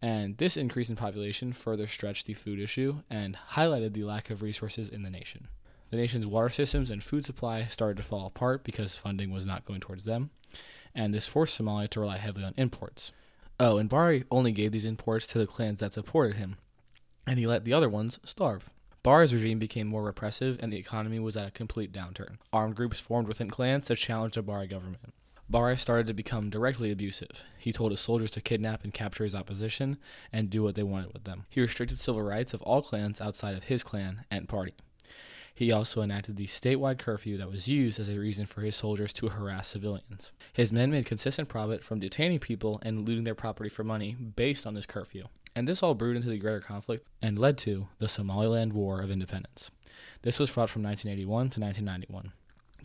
And 0.00 0.36
this 0.36 0.56
increase 0.56 0.90
in 0.90 0.96
population 0.96 1.52
further 1.52 1.86
stretched 1.86 2.26
the 2.26 2.34
food 2.34 2.60
issue 2.60 3.02
and 3.08 3.38
highlighted 3.52 3.94
the 3.94 4.04
lack 4.04 4.30
of 4.30 4.42
resources 4.42 4.90
in 4.90 5.02
the 5.02 5.10
nation. 5.10 5.48
The 5.90 5.96
nation's 5.96 6.26
water 6.26 6.48
systems 6.48 6.90
and 6.90 7.02
food 7.02 7.24
supply 7.24 7.64
started 7.66 7.96
to 7.98 8.02
fall 8.02 8.26
apart 8.26 8.64
because 8.64 8.96
funding 8.96 9.30
was 9.30 9.46
not 9.46 9.64
going 9.64 9.80
towards 9.80 10.04
them, 10.04 10.30
and 10.94 11.14
this 11.14 11.26
forced 11.26 11.58
Somalia 11.58 11.88
to 11.90 12.00
rely 12.00 12.18
heavily 12.18 12.44
on 12.44 12.54
imports. 12.56 13.12
Oh, 13.58 13.78
and 13.78 13.88
Barre 13.88 14.24
only 14.30 14.52
gave 14.52 14.72
these 14.72 14.84
imports 14.84 15.26
to 15.28 15.38
the 15.38 15.46
clans 15.46 15.80
that 15.80 15.92
supported 15.92 16.36
him, 16.36 16.56
and 17.26 17.38
he 17.38 17.46
let 17.46 17.64
the 17.64 17.72
other 17.72 17.88
ones 17.88 18.18
starve. 18.24 18.70
Barre's 19.04 19.34
regime 19.34 19.58
became 19.58 19.86
more 19.86 20.02
repressive, 20.02 20.58
and 20.62 20.72
the 20.72 20.78
economy 20.78 21.18
was 21.20 21.36
at 21.36 21.46
a 21.46 21.50
complete 21.50 21.92
downturn. 21.92 22.38
Armed 22.54 22.74
groups 22.74 22.98
formed 22.98 23.28
within 23.28 23.50
clans 23.50 23.84
to 23.86 23.94
challenge 23.94 24.32
the 24.32 24.42
Barre 24.42 24.66
government. 24.66 25.12
Barre 25.46 25.76
started 25.76 26.06
to 26.06 26.14
become 26.14 26.48
directly 26.48 26.90
abusive. 26.90 27.44
He 27.58 27.70
told 27.70 27.90
his 27.90 28.00
soldiers 28.00 28.30
to 28.30 28.40
kidnap 28.40 28.82
and 28.82 28.94
capture 28.94 29.24
his 29.24 29.34
opposition 29.34 29.98
and 30.32 30.48
do 30.48 30.62
what 30.62 30.74
they 30.74 30.82
wanted 30.82 31.12
with 31.12 31.24
them. 31.24 31.44
He 31.50 31.60
restricted 31.60 31.98
civil 31.98 32.22
rights 32.22 32.54
of 32.54 32.62
all 32.62 32.80
clans 32.80 33.20
outside 33.20 33.54
of 33.54 33.64
his 33.64 33.82
clan 33.82 34.24
and 34.30 34.48
party. 34.48 34.72
He 35.54 35.70
also 35.70 36.00
enacted 36.00 36.36
the 36.36 36.46
statewide 36.46 36.98
curfew 36.98 37.36
that 37.36 37.50
was 37.50 37.68
used 37.68 38.00
as 38.00 38.08
a 38.08 38.18
reason 38.18 38.46
for 38.46 38.62
his 38.62 38.74
soldiers 38.74 39.12
to 39.12 39.28
harass 39.28 39.68
civilians. 39.68 40.32
His 40.54 40.72
men 40.72 40.90
made 40.90 41.04
consistent 41.04 41.50
profit 41.50 41.84
from 41.84 42.00
detaining 42.00 42.38
people 42.38 42.80
and 42.82 43.06
looting 43.06 43.24
their 43.24 43.34
property 43.34 43.68
for 43.68 43.84
money 43.84 44.14
based 44.14 44.66
on 44.66 44.72
this 44.72 44.86
curfew. 44.86 45.24
And 45.56 45.68
this 45.68 45.82
all 45.82 45.94
brewed 45.94 46.16
into 46.16 46.28
the 46.28 46.38
greater 46.38 46.60
conflict 46.60 47.06
and 47.22 47.38
led 47.38 47.56
to 47.58 47.88
the 47.98 48.08
Somaliland 48.08 48.72
War 48.72 49.00
of 49.00 49.10
Independence. 49.10 49.70
This 50.22 50.38
was 50.38 50.50
fought 50.50 50.70
from 50.70 50.82
1981 50.82 51.50
to 51.50 51.60
1991. 51.60 52.32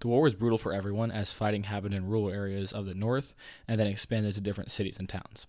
The 0.01 0.07
war 0.07 0.21
was 0.21 0.35
brutal 0.35 0.57
for 0.57 0.73
everyone 0.73 1.11
as 1.11 1.33
fighting 1.33 1.63
happened 1.63 1.93
in 1.93 2.07
rural 2.07 2.29
areas 2.29 2.71
of 2.71 2.85
the 2.85 2.93
north 2.93 3.35
and 3.67 3.79
then 3.79 3.87
expanded 3.87 4.33
to 4.35 4.41
different 4.41 4.71
cities 4.71 4.97
and 4.97 5.09
towns. 5.09 5.47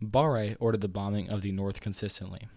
Barre 0.00 0.56
ordered 0.58 0.80
the 0.80 0.88
bombing 0.88 1.28
of 1.28 1.42
the 1.42 1.52
north 1.52 1.80
consistently. 1.80 2.48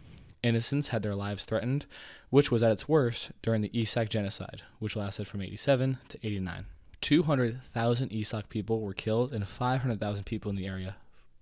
Innocents 0.41 0.89
had 0.89 1.03
their 1.03 1.15
lives 1.15 1.45
threatened, 1.45 1.85
which 2.29 2.51
was 2.51 2.63
at 2.63 2.71
its 2.71 2.87
worst 2.87 3.31
during 3.41 3.61
the 3.61 3.71
Isak 3.73 4.09
genocide, 4.09 4.61
which 4.79 4.95
lasted 4.95 5.27
from 5.27 5.41
87 5.41 5.97
to 6.09 6.19
89. 6.21 6.65
200,000 7.01 8.11
Isak 8.13 8.47
people 8.47 8.81
were 8.81 8.93
killed 8.93 9.33
and 9.33 9.47
500,000 9.47 10.23
people 10.25 10.49
in 10.49 10.55
the 10.55 10.67
area 10.67 10.97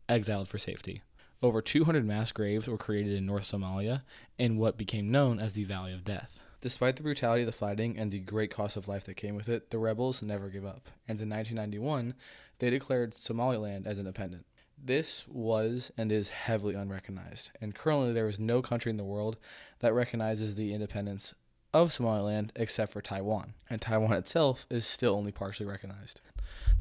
exiled 0.10 0.48
for 0.48 0.58
safety. 0.58 1.02
Over 1.44 1.60
200 1.60 2.06
mass 2.06 2.32
graves 2.32 2.68
were 2.68 2.78
created 2.78 3.14
in 3.14 3.26
North 3.26 3.46
Somalia 3.46 4.04
in 4.38 4.58
what 4.58 4.78
became 4.78 5.10
known 5.10 5.40
as 5.40 5.54
the 5.54 5.64
Valley 5.64 5.92
of 5.92 6.04
Death. 6.04 6.44
Despite 6.62 6.98
the 6.98 7.02
brutality 7.02 7.42
of 7.42 7.48
the 7.48 7.52
fighting 7.52 7.98
and 7.98 8.12
the 8.12 8.20
great 8.20 8.52
cost 8.52 8.78
of 8.78 8.88
life 8.88 9.06
that 9.06 9.16
came 9.16 9.34
with 9.34 9.50
it, 9.50 9.72
the 9.72 9.80
rebels 9.80 10.22
never 10.22 10.50
gave 10.50 10.66
up, 10.66 10.90
and 11.08 11.20
in 11.20 11.30
1991, 11.30 12.14
they 12.60 12.70
declared 12.70 13.16
Somaliland 13.16 13.88
as 13.88 13.98
independent. 13.98 14.46
This 14.78 15.28
was 15.28 15.92
and 15.98 16.12
is 16.12 16.30
heavily 16.30 16.76
unrecognized, 16.76 17.50
and 17.60 17.74
currently 17.74 18.14
there 18.14 18.28
is 18.28 18.40
no 18.40 18.62
country 18.62 18.92
in 18.92 18.98
the 18.98 19.04
world 19.04 19.40
that 19.80 19.96
recognizes 19.96 20.54
the 20.54 20.76
independence 20.76 21.34
of 21.74 21.92
Somaliland 21.92 22.52
except 22.56 22.92
for 22.92 23.02
Taiwan, 23.02 23.56
and 23.68 23.82
Taiwan 23.82 24.14
itself 24.14 24.68
is 24.70 24.86
still 24.86 25.16
only 25.16 25.32
partially 25.32 25.66
recognized. 25.66 26.22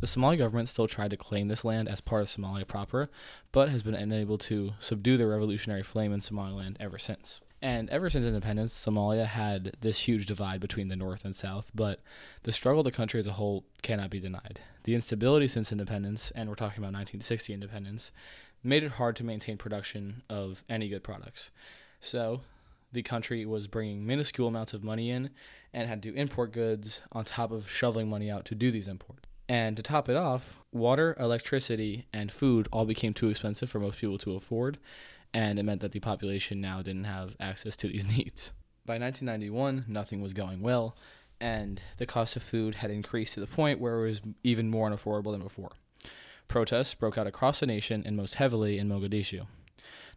The 0.00 0.06
Somali 0.06 0.36
government 0.36 0.68
still 0.68 0.88
tried 0.88 1.10
to 1.10 1.16
claim 1.16 1.48
this 1.48 1.64
land 1.64 1.88
as 1.88 2.00
part 2.00 2.22
of 2.22 2.28
Somalia 2.28 2.66
proper, 2.66 3.10
but 3.52 3.68
has 3.68 3.82
been 3.82 3.94
unable 3.94 4.38
to 4.38 4.72
subdue 4.80 5.16
the 5.16 5.26
revolutionary 5.26 5.82
flame 5.82 6.12
in 6.12 6.20
Somaliland 6.20 6.76
ever 6.80 6.98
since. 6.98 7.40
And 7.62 7.90
ever 7.90 8.08
since 8.08 8.24
independence, 8.24 8.72
Somalia 8.72 9.26
had 9.26 9.76
this 9.80 10.00
huge 10.00 10.24
divide 10.24 10.60
between 10.60 10.88
the 10.88 10.96
North 10.96 11.24
and 11.26 11.36
South, 11.36 11.70
but 11.74 12.00
the 12.44 12.52
struggle 12.52 12.80
of 12.80 12.84
the 12.84 12.90
country 12.90 13.20
as 13.20 13.26
a 13.26 13.32
whole 13.32 13.64
cannot 13.82 14.08
be 14.08 14.18
denied. 14.18 14.60
The 14.84 14.94
instability 14.94 15.46
since 15.46 15.70
independence, 15.70 16.30
and 16.34 16.48
we're 16.48 16.54
talking 16.54 16.78
about 16.78 16.94
1960 16.94 17.52
independence, 17.52 18.12
made 18.62 18.82
it 18.82 18.92
hard 18.92 19.16
to 19.16 19.24
maintain 19.24 19.58
production 19.58 20.22
of 20.30 20.62
any 20.70 20.88
good 20.88 21.02
products. 21.02 21.50
So, 22.00 22.40
the 22.92 23.02
country 23.02 23.44
was 23.44 23.66
bringing 23.66 24.06
minuscule 24.06 24.48
amounts 24.48 24.72
of 24.72 24.82
money 24.82 25.10
in 25.10 25.30
and 25.72 25.88
had 25.88 26.02
to 26.02 26.14
import 26.14 26.52
goods 26.52 27.00
on 27.12 27.24
top 27.24 27.52
of 27.52 27.70
shoveling 27.70 28.08
money 28.08 28.30
out 28.30 28.44
to 28.46 28.54
do 28.54 28.70
these 28.70 28.88
imports. 28.88 29.29
And 29.50 29.76
to 29.76 29.82
top 29.82 30.08
it 30.08 30.14
off, 30.14 30.60
water, 30.70 31.16
electricity, 31.18 32.06
and 32.12 32.30
food 32.30 32.68
all 32.70 32.84
became 32.84 33.12
too 33.12 33.30
expensive 33.30 33.68
for 33.68 33.80
most 33.80 33.98
people 33.98 34.16
to 34.18 34.36
afford, 34.36 34.78
and 35.34 35.58
it 35.58 35.64
meant 35.64 35.80
that 35.80 35.90
the 35.90 35.98
population 35.98 36.60
now 36.60 36.82
didn't 36.82 37.02
have 37.02 37.34
access 37.40 37.74
to 37.76 37.88
these 37.88 38.06
needs. 38.16 38.52
By 38.86 38.96
1991, 38.96 39.86
nothing 39.88 40.20
was 40.20 40.34
going 40.34 40.60
well, 40.60 40.96
and 41.40 41.82
the 41.96 42.06
cost 42.06 42.36
of 42.36 42.44
food 42.44 42.76
had 42.76 42.92
increased 42.92 43.34
to 43.34 43.40
the 43.40 43.48
point 43.48 43.80
where 43.80 43.98
it 44.04 44.08
was 44.10 44.20
even 44.44 44.70
more 44.70 44.88
unaffordable 44.88 45.32
than 45.32 45.42
before. 45.42 45.72
Protests 46.46 46.94
broke 46.94 47.18
out 47.18 47.26
across 47.26 47.58
the 47.58 47.66
nation 47.66 48.04
and 48.06 48.16
most 48.16 48.36
heavily 48.36 48.78
in 48.78 48.88
Mogadishu. 48.88 49.48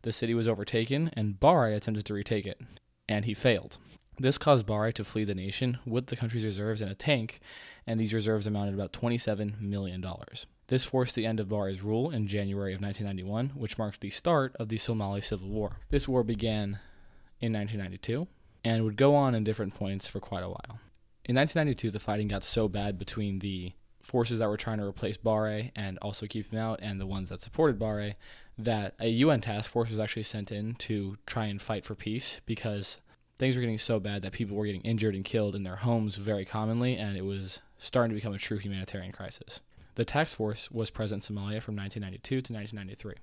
The 0.03 0.11
city 0.11 0.35
was 0.35 0.47
overtaken, 0.47 1.09
and 1.13 1.39
Barre 1.39 1.73
attempted 1.73 2.05
to 2.05 2.13
retake 2.13 2.45
it, 2.45 2.61
and 3.09 3.25
he 3.25 3.33
failed. 3.33 3.79
This 4.19 4.37
caused 4.37 4.67
Barre 4.67 4.91
to 4.93 5.03
flee 5.03 5.23
the 5.23 5.33
nation 5.33 5.79
with 5.85 6.07
the 6.07 6.15
country's 6.15 6.45
reserves 6.45 6.81
in 6.81 6.87
a 6.87 6.95
tank, 6.95 7.39
and 7.87 7.99
these 7.99 8.13
reserves 8.13 8.45
amounted 8.45 8.75
about 8.75 8.93
$27 8.93 9.59
million. 9.59 10.05
This 10.67 10.85
forced 10.85 11.15
the 11.15 11.25
end 11.25 11.39
of 11.39 11.49
Barre's 11.49 11.81
rule 11.81 12.11
in 12.11 12.27
January 12.27 12.73
of 12.73 12.81
1991, 12.81 13.59
which 13.59 13.77
marked 13.77 14.01
the 14.01 14.09
start 14.09 14.55
of 14.59 14.69
the 14.69 14.77
Somali 14.77 15.21
Civil 15.21 15.49
War. 15.49 15.77
This 15.89 16.07
war 16.07 16.23
began 16.23 16.79
in 17.41 17.53
1992 17.53 18.27
and 18.63 18.83
would 18.83 18.95
go 18.95 19.15
on 19.15 19.35
in 19.35 19.43
different 19.43 19.73
points 19.73 20.07
for 20.07 20.19
quite 20.19 20.43
a 20.43 20.47
while. 20.49 20.79
In 21.25 21.35
1992, 21.35 21.91
the 21.91 21.99
fighting 21.99 22.27
got 22.27 22.43
so 22.43 22.67
bad 22.67 22.97
between 22.97 23.39
the 23.39 23.73
forces 24.01 24.39
that 24.39 24.49
were 24.49 24.57
trying 24.57 24.77
to 24.77 24.85
replace 24.85 25.17
Barre 25.17 25.71
and 25.75 25.97
also 25.99 26.27
keep 26.27 26.51
him 26.51 26.59
out 26.59 26.79
and 26.81 26.99
the 26.99 27.05
ones 27.05 27.29
that 27.29 27.41
supported 27.41 27.79
Barre 27.79 28.15
that 28.57 28.93
a 28.99 29.07
UN 29.07 29.41
task 29.41 29.71
force 29.71 29.89
was 29.89 29.99
actually 29.99 30.23
sent 30.23 30.51
in 30.51 30.75
to 30.75 31.17
try 31.25 31.45
and 31.45 31.61
fight 31.61 31.85
for 31.85 31.95
peace 31.95 32.41
because 32.45 33.01
things 33.37 33.55
were 33.55 33.61
getting 33.61 33.77
so 33.77 33.99
bad 33.99 34.21
that 34.21 34.31
people 34.31 34.55
were 34.55 34.65
getting 34.65 34.81
injured 34.81 35.15
and 35.15 35.25
killed 35.25 35.55
in 35.55 35.63
their 35.63 35.77
homes 35.77 36.15
very 36.15 36.45
commonly, 36.45 36.97
and 36.97 37.17
it 37.17 37.25
was 37.25 37.61
starting 37.77 38.09
to 38.09 38.15
become 38.15 38.33
a 38.33 38.39
true 38.39 38.57
humanitarian 38.57 39.11
crisis. 39.11 39.61
The 39.95 40.05
task 40.05 40.35
force 40.35 40.71
was 40.71 40.89
present 40.89 41.29
in 41.29 41.35
Somalia 41.35 41.61
from 41.61 41.75
1992 41.75 42.41
to 42.41 42.53
1993. 42.53 43.13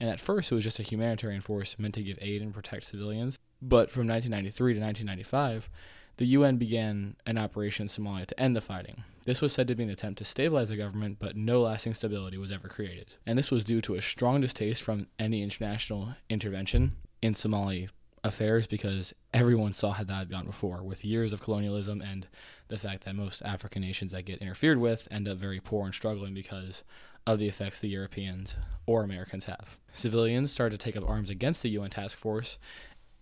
And 0.00 0.10
at 0.10 0.20
first, 0.20 0.50
it 0.50 0.54
was 0.54 0.64
just 0.64 0.80
a 0.80 0.82
humanitarian 0.82 1.40
force 1.40 1.78
meant 1.78 1.94
to 1.94 2.02
give 2.02 2.18
aid 2.20 2.42
and 2.42 2.52
protect 2.52 2.84
civilians. 2.84 3.38
But 3.62 3.90
from 3.90 4.06
1993 4.06 4.74
to 4.74 4.80
1995, 4.80 5.70
the 6.16 6.26
UN 6.26 6.56
began 6.58 7.16
an 7.26 7.38
operation 7.38 7.84
in 7.84 7.88
Somalia 7.88 8.26
to 8.26 8.40
end 8.40 8.54
the 8.54 8.60
fighting. 8.60 9.04
This 9.24 9.40
was 9.40 9.52
said 9.52 9.66
to 9.68 9.74
be 9.74 9.84
an 9.84 9.90
attempt 9.90 10.18
to 10.18 10.24
stabilize 10.24 10.68
the 10.68 10.76
government, 10.76 11.18
but 11.18 11.36
no 11.36 11.62
lasting 11.62 11.94
stability 11.94 12.36
was 12.36 12.52
ever 12.52 12.68
created. 12.68 13.14
And 13.26 13.38
this 13.38 13.50
was 13.50 13.64
due 13.64 13.80
to 13.82 13.94
a 13.94 14.02
strong 14.02 14.40
distaste 14.40 14.82
from 14.82 15.06
any 15.18 15.42
international 15.42 16.14
intervention 16.28 16.96
in 17.22 17.34
Somali 17.34 17.88
affairs 18.24 18.66
because 18.66 19.14
everyone 19.32 19.72
saw 19.72 19.92
how 19.92 20.02
that 20.02 20.14
had 20.14 20.30
gone 20.30 20.46
before 20.46 20.82
with 20.82 21.04
years 21.04 21.32
of 21.32 21.42
colonialism 21.42 22.00
and 22.00 22.26
the 22.68 22.78
fact 22.78 23.04
that 23.04 23.14
most 23.14 23.42
African 23.42 23.82
nations 23.82 24.12
that 24.12 24.24
get 24.24 24.40
interfered 24.40 24.78
with 24.78 25.06
end 25.10 25.28
up 25.28 25.36
very 25.36 25.60
poor 25.60 25.84
and 25.84 25.94
struggling 25.94 26.34
because 26.34 26.82
of 27.26 27.38
the 27.38 27.46
effects 27.46 27.78
the 27.78 27.88
Europeans 27.88 28.56
or 28.86 29.02
Americans 29.02 29.44
have. 29.44 29.78
Civilians 29.92 30.50
started 30.50 30.78
to 30.78 30.84
take 30.84 30.96
up 30.96 31.08
arms 31.08 31.30
against 31.30 31.62
the 31.62 31.70
UN 31.70 31.90
task 31.90 32.18
force 32.18 32.58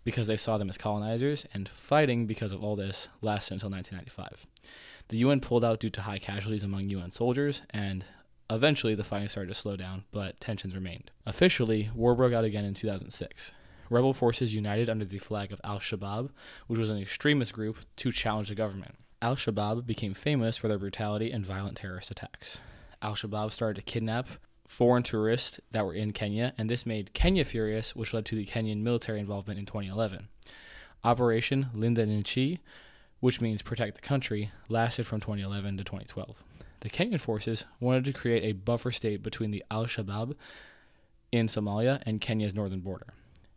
because 0.05 0.27
they 0.27 0.37
saw 0.37 0.59
them 0.59 0.69
as 0.69 0.79
colonizers, 0.79 1.47
and 1.55 1.69
fighting 1.69 2.27
because 2.27 2.53
of 2.53 2.65
all 2.65 2.75
this 2.75 3.09
lasted 3.21 3.55
until 3.55 3.71
1995. 3.71 4.47
The 5.09 5.19
UN 5.19 5.41
pulled 5.41 5.65
out 5.65 5.81
due 5.81 5.91
to 5.91 6.03
high 6.03 6.19
casualties 6.19 6.65
among 6.65 6.89
UN 6.89 7.13
soldiers, 7.13 7.63
and 7.71 8.05
eventually 8.51 8.95
the 8.95 9.05
fighting 9.05 9.29
started 9.29 9.49
to 9.49 9.55
slow 9.55 9.77
down, 9.77 10.05
but 10.11 10.41
tensions 10.41 10.75
remained. 10.75 11.11
Officially, 11.25 11.91
war 11.95 12.15
broke 12.15 12.33
out 12.33 12.45
again 12.45 12.65
in 12.65 12.75
2006. 12.75 13.53
Rebel 13.93 14.15
forces 14.15 14.55
united 14.55 14.89
under 14.89 15.05
the 15.05 15.19
flag 15.19 15.53
of 15.53 15.61
Al 15.63 15.79
Shabaab, 15.79 16.31
which 16.67 16.81
was 16.81 16.89
an 16.89 16.99
extremist 16.99 17.53
group, 17.53 17.77
to 17.97 18.11
challenge 18.11 18.49
the 18.49 18.55
government. 18.55 18.95
Al 19.21 19.37
Shabaab 19.37 19.87
became 19.87 20.15
famous 20.15 20.57
for 20.57 20.67
their 20.67 20.79
brutality 20.79 21.31
and 21.31 21.45
violent 21.45 21.77
terrorist 21.77 22.11
attacks. 22.11 22.59
Al 23.03 23.15
Shabaab 23.15 23.53
started 23.53 23.81
to 23.81 23.93
kidnap 23.93 24.29
foreign 24.67 25.03
tourists 25.03 25.61
that 25.73 25.85
were 25.85 25.93
in 25.93 26.13
Kenya, 26.13 26.55
and 26.57 26.71
this 26.71 26.87
made 26.87 27.13
Kenya 27.13 27.45
furious, 27.45 27.95
which 27.95 28.15
led 28.15 28.25
to 28.25 28.35
the 28.35 28.47
Kenyan 28.47 28.81
military 28.83 29.21
involvement 29.21 29.59
in 29.59 29.67
2011. 29.67 30.29
Operation 31.05 31.69
Linda 31.75 32.07
Nchi, 32.07 32.61
which 33.21 33.43
means 33.43 33.61
protect 33.61 33.97
the 33.97 34.01
country, 34.01 34.53
lasted 34.71 35.07
from 35.07 35.21
2011 35.21 35.77
to 35.77 35.85
2012. 35.85 36.43
The 36.81 36.89
Kenyan 36.89 37.21
forces 37.21 37.67
wanted 37.79 38.07
to 38.07 38.15
create 38.15 38.43
a 38.43 38.53
buffer 38.53 38.91
state 38.91 39.23
between 39.23 39.51
the 39.51 39.63
Al 39.71 39.85
Shabaab 39.85 40.35
in 41.31 41.47
Somalia 41.47 42.03
and 42.07 42.23
Kenya's 42.23 42.55
northern 42.55 42.81
border. 42.81 43.09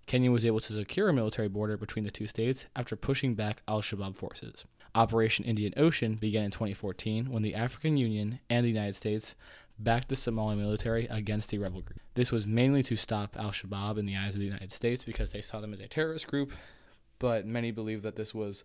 Kenya 0.08 0.32
was 0.32 0.46
able 0.46 0.60
to 0.60 0.74
secure 0.74 1.10
a 1.10 1.14
military 1.14 1.48
border 1.48 1.78
between 1.78 2.06
the 2.06 2.12
two 2.12 2.28
states 2.28 2.68
after 2.76 2.96
pushing 2.96 3.34
back 3.34 3.62
Al 3.68 3.82
Shabaab 3.82 4.16
forces. 4.16 4.66
Operation 4.94 5.44
Indian 5.46 5.74
Ocean 5.76 6.16
began 6.16 6.46
in 6.46 6.52
2014 6.52 7.32
when 7.32 7.42
the 7.42 7.56
African 7.56 7.98
Union 7.98 8.40
and 8.50 8.64
the 8.64 8.70
United 8.70 8.96
States 8.96 9.36
backed 9.78 10.08
the 10.08 10.16
Somali 10.16 10.56
military 10.56 11.06
against 11.08 11.50
the 11.50 11.58
rebel 11.58 11.82
group. 11.82 12.00
This 12.14 12.32
was 12.32 12.48
mainly 12.48 12.82
to 12.84 12.96
stop 12.96 13.36
al 13.38 13.52
Shabaab 13.52 13.98
in 13.98 14.06
the 14.06 14.16
eyes 14.16 14.36
of 14.36 14.40
the 14.40 14.46
United 14.46 14.72
States 14.72 15.04
because 15.04 15.32
they 15.32 15.42
saw 15.42 15.60
them 15.60 15.74
as 15.74 15.80
a 15.80 15.88
terrorist 15.88 16.28
group, 16.28 16.54
but 17.20 17.46
many 17.46 17.72
believe 17.72 18.02
that 18.04 18.16
this 18.16 18.34
was 18.34 18.64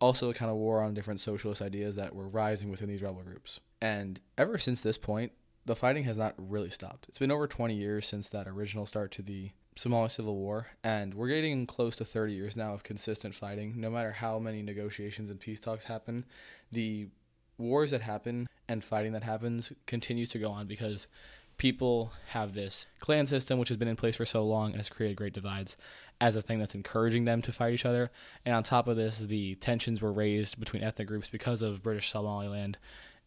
also 0.00 0.30
a 0.30 0.34
kind 0.34 0.50
of 0.50 0.56
war 0.56 0.82
on 0.82 0.94
different 0.94 1.20
socialist 1.20 1.62
ideas 1.62 1.96
that 1.96 2.14
were 2.14 2.28
rising 2.28 2.70
within 2.70 2.88
these 2.88 3.02
rebel 3.02 3.22
groups. 3.22 3.60
And 3.80 4.20
ever 4.36 4.58
since 4.58 4.80
this 4.80 4.98
point, 4.98 5.32
the 5.64 5.76
fighting 5.76 6.04
has 6.04 6.16
not 6.16 6.34
really 6.38 6.70
stopped. 6.70 7.06
It's 7.08 7.18
been 7.18 7.30
over 7.30 7.46
20 7.46 7.74
years 7.74 8.06
since 8.06 8.30
that 8.30 8.48
original 8.48 8.86
start 8.86 9.12
to 9.12 9.22
the 9.22 9.50
Somali 9.78 10.08
Civil 10.08 10.34
War, 10.34 10.66
and 10.82 11.14
we're 11.14 11.28
getting 11.28 11.64
close 11.64 11.94
to 11.94 12.04
30 12.04 12.32
years 12.32 12.56
now 12.56 12.74
of 12.74 12.82
consistent 12.82 13.32
fighting. 13.32 13.74
No 13.76 13.90
matter 13.90 14.10
how 14.10 14.40
many 14.40 14.60
negotiations 14.60 15.30
and 15.30 15.38
peace 15.38 15.60
talks 15.60 15.84
happen, 15.84 16.24
the 16.72 17.06
wars 17.58 17.92
that 17.92 18.00
happen 18.00 18.48
and 18.68 18.82
fighting 18.82 19.12
that 19.12 19.22
happens 19.22 19.72
continues 19.86 20.30
to 20.30 20.40
go 20.40 20.50
on 20.50 20.66
because 20.66 21.06
people 21.58 22.12
have 22.30 22.54
this 22.54 22.88
clan 22.98 23.24
system 23.24 23.60
which 23.60 23.68
has 23.68 23.78
been 23.78 23.86
in 23.86 23.94
place 23.94 24.16
for 24.16 24.24
so 24.24 24.44
long 24.44 24.70
and 24.70 24.78
has 24.78 24.88
created 24.88 25.16
great 25.16 25.32
divides 25.32 25.76
as 26.20 26.34
a 26.34 26.42
thing 26.42 26.58
that's 26.58 26.74
encouraging 26.74 27.24
them 27.24 27.40
to 27.40 27.52
fight 27.52 27.72
each 27.72 27.86
other. 27.86 28.10
And 28.44 28.56
on 28.56 28.64
top 28.64 28.88
of 28.88 28.96
this, 28.96 29.18
the 29.18 29.54
tensions 29.56 30.02
were 30.02 30.12
raised 30.12 30.58
between 30.58 30.82
ethnic 30.82 31.06
groups 31.06 31.28
because 31.28 31.62
of 31.62 31.84
British 31.84 32.10
Somaliland 32.10 32.78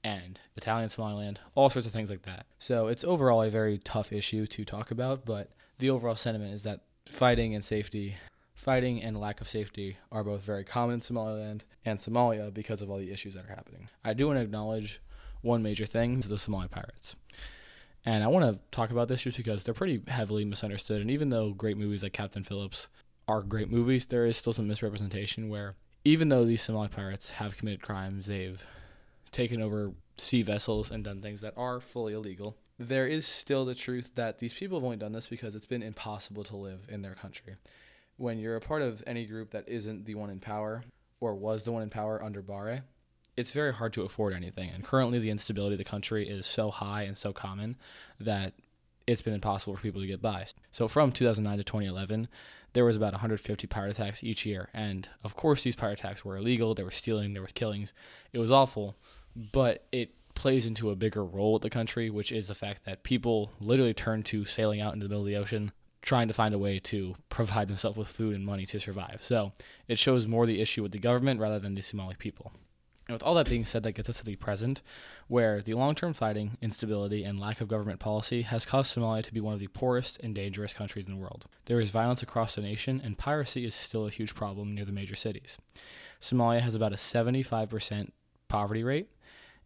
and 0.03 0.37
Italian 0.57 0.89
Somaliland, 0.89 1.39
all 1.55 1.69
sorts 1.69 1.87
of 1.87 1.93
things 1.93 2.09
like 2.09 2.23
that. 2.23 2.45
So 2.59 2.87
it's 2.87 3.05
overall 3.05 3.41
a 3.41 3.49
very 3.49 3.77
tough 3.77 4.11
issue 4.11 4.45
to 4.47 4.65
talk 4.65 4.91
about, 4.91 5.25
but 5.25 5.49
the 5.81 5.89
overall 5.89 6.15
sentiment 6.15 6.53
is 6.53 6.63
that 6.63 6.81
fighting 7.05 7.53
and 7.53 7.63
safety 7.63 8.15
Fighting 8.61 9.01
and 9.01 9.19
lack 9.19 9.41
of 9.41 9.47
safety 9.47 9.97
are 10.11 10.23
both 10.23 10.45
very 10.45 10.63
common 10.63 10.93
in 10.93 11.01
Somaliland 11.01 11.63
and 11.83 11.97
Somalia 11.97 12.53
because 12.53 12.83
of 12.83 12.91
all 12.91 12.99
the 12.99 13.11
issues 13.11 13.33
that 13.33 13.45
are 13.45 13.55
happening. 13.55 13.89
I 14.05 14.13
do 14.13 14.27
want 14.27 14.37
to 14.37 14.43
acknowledge 14.43 15.01
one 15.41 15.63
major 15.63 15.87
thing 15.87 16.19
the 16.19 16.37
Somali 16.37 16.67
pirates. 16.67 17.15
And 18.05 18.23
I 18.23 18.27
want 18.27 18.53
to 18.53 18.61
talk 18.69 18.91
about 18.91 19.07
this 19.07 19.23
just 19.23 19.37
because 19.37 19.63
they're 19.63 19.73
pretty 19.73 20.03
heavily 20.07 20.45
misunderstood. 20.45 21.01
And 21.01 21.09
even 21.09 21.29
though 21.29 21.53
great 21.53 21.75
movies 21.75 22.03
like 22.03 22.13
Captain 22.13 22.43
Phillips 22.43 22.87
are 23.27 23.41
great 23.41 23.71
movies, 23.71 24.05
there 24.05 24.27
is 24.27 24.37
still 24.37 24.53
some 24.53 24.67
misrepresentation 24.67 25.49
where 25.49 25.73
even 26.05 26.29
though 26.29 26.45
these 26.45 26.61
Somali 26.61 26.89
pirates 26.89 27.31
have 27.31 27.57
committed 27.57 27.81
crimes, 27.81 28.27
they've 28.27 28.63
taken 29.31 29.59
over 29.59 29.93
sea 30.17 30.43
vessels 30.43 30.91
and 30.91 31.03
done 31.03 31.19
things 31.19 31.41
that 31.41 31.55
are 31.57 31.79
fully 31.79 32.13
illegal, 32.13 32.57
there 32.87 33.07
is 33.07 33.25
still 33.25 33.65
the 33.65 33.75
truth 33.75 34.11
that 34.15 34.39
these 34.39 34.53
people 34.53 34.77
have 34.77 34.83
only 34.83 34.97
done 34.97 35.11
this 35.11 35.27
because 35.27 35.55
it's 35.55 35.65
been 35.65 35.83
impossible 35.83 36.43
to 36.45 36.55
live 36.55 36.87
in 36.89 37.01
their 37.01 37.15
country 37.15 37.55
when 38.21 38.37
you're 38.37 38.55
a 38.55 38.61
part 38.61 38.81
of 38.83 39.03
any 39.07 39.25
group 39.25 39.49
that 39.49 39.67
isn't 39.67 40.05
the 40.05 40.15
one 40.15 40.29
in 40.29 40.39
power 40.39 40.83
or 41.19 41.35
was 41.35 41.63
the 41.63 41.71
one 41.71 41.81
in 41.81 41.89
power 41.89 42.21
under 42.23 42.41
Barre, 42.41 42.83
it's 43.35 43.51
very 43.51 43.73
hard 43.73 43.93
to 43.93 44.03
afford 44.03 44.33
anything. 44.33 44.69
And 44.69 44.83
currently, 44.83 45.19
the 45.19 45.31
instability 45.31 45.73
of 45.73 45.79
the 45.79 45.83
country 45.83 46.27
is 46.27 46.45
so 46.45 46.69
high 46.69 47.03
and 47.03 47.17
so 47.17 47.33
common 47.33 47.77
that 48.19 48.53
it's 49.07 49.21
been 49.21 49.33
impossible 49.33 49.75
for 49.75 49.81
people 49.81 50.01
to 50.01 50.07
get 50.07 50.21
by. 50.21 50.45
So, 50.69 50.87
from 50.87 51.11
2009 51.11 51.57
to 51.57 51.63
2011, 51.63 52.27
there 52.73 52.85
was 52.85 52.95
about 52.95 53.13
150 53.13 53.67
pirate 53.67 53.91
attacks 53.91 54.23
each 54.23 54.45
year. 54.45 54.69
And 54.73 55.09
of 55.23 55.35
course, 55.35 55.63
these 55.63 55.75
pirate 55.75 55.99
attacks 55.99 56.23
were 56.23 56.37
illegal. 56.37 56.75
There 56.75 56.85
was 56.85 56.95
stealing, 56.95 57.33
there 57.33 57.41
was 57.41 57.51
killings. 57.51 57.93
It 58.33 58.39
was 58.39 58.51
awful, 58.51 58.95
but 59.35 59.85
it 59.91 60.13
plays 60.41 60.65
into 60.65 60.89
a 60.89 60.95
bigger 60.95 61.23
role 61.23 61.53
with 61.53 61.61
the 61.61 61.69
country, 61.69 62.09
which 62.09 62.31
is 62.31 62.47
the 62.47 62.55
fact 62.55 62.83
that 62.83 63.03
people 63.03 63.51
literally 63.59 63.93
turn 63.93 64.23
to 64.23 64.43
sailing 64.43 64.81
out 64.81 64.91
into 64.91 65.05
the 65.05 65.09
middle 65.09 65.21
of 65.21 65.27
the 65.27 65.35
ocean 65.35 65.71
trying 66.01 66.27
to 66.27 66.33
find 66.33 66.55
a 66.55 66.57
way 66.57 66.79
to 66.79 67.13
provide 67.29 67.67
themselves 67.67 67.95
with 67.95 68.07
food 68.07 68.35
and 68.35 68.43
money 68.43 68.65
to 68.65 68.79
survive. 68.79 69.19
So 69.21 69.51
it 69.87 69.99
shows 69.99 70.25
more 70.25 70.47
the 70.47 70.59
issue 70.59 70.81
with 70.81 70.93
the 70.93 70.97
government 70.97 71.39
rather 71.39 71.59
than 71.59 71.75
the 71.75 71.83
Somali 71.83 72.15
people. 72.17 72.53
And 73.07 73.13
with 73.13 73.21
all 73.21 73.35
that 73.35 73.51
being 73.51 73.65
said, 73.65 73.83
that 73.83 73.91
gets 73.91 74.09
us 74.09 74.17
to 74.17 74.25
the 74.25 74.35
present, 74.35 74.81
where 75.27 75.61
the 75.61 75.75
long 75.75 75.93
term 75.93 76.11
fighting, 76.11 76.57
instability, 76.59 77.23
and 77.23 77.39
lack 77.39 77.61
of 77.61 77.67
government 77.67 77.99
policy 77.99 78.41
has 78.41 78.65
caused 78.65 78.97
Somalia 78.97 79.21
to 79.21 79.33
be 79.33 79.41
one 79.41 79.53
of 79.53 79.59
the 79.59 79.67
poorest 79.67 80.19
and 80.23 80.33
dangerous 80.33 80.73
countries 80.73 81.05
in 81.05 81.13
the 81.13 81.21
world. 81.21 81.45
There 81.65 81.79
is 81.79 81.91
violence 81.91 82.23
across 82.23 82.55
the 82.55 82.61
nation, 82.61 82.99
and 83.03 83.15
piracy 83.15 83.63
is 83.63 83.75
still 83.75 84.07
a 84.07 84.09
huge 84.09 84.33
problem 84.33 84.73
near 84.73 84.85
the 84.85 84.91
major 84.91 85.15
cities. 85.15 85.59
Somalia 86.19 86.61
has 86.61 86.73
about 86.73 86.93
a 86.93 86.95
75% 86.95 88.09
poverty 88.47 88.83
rate, 88.83 89.07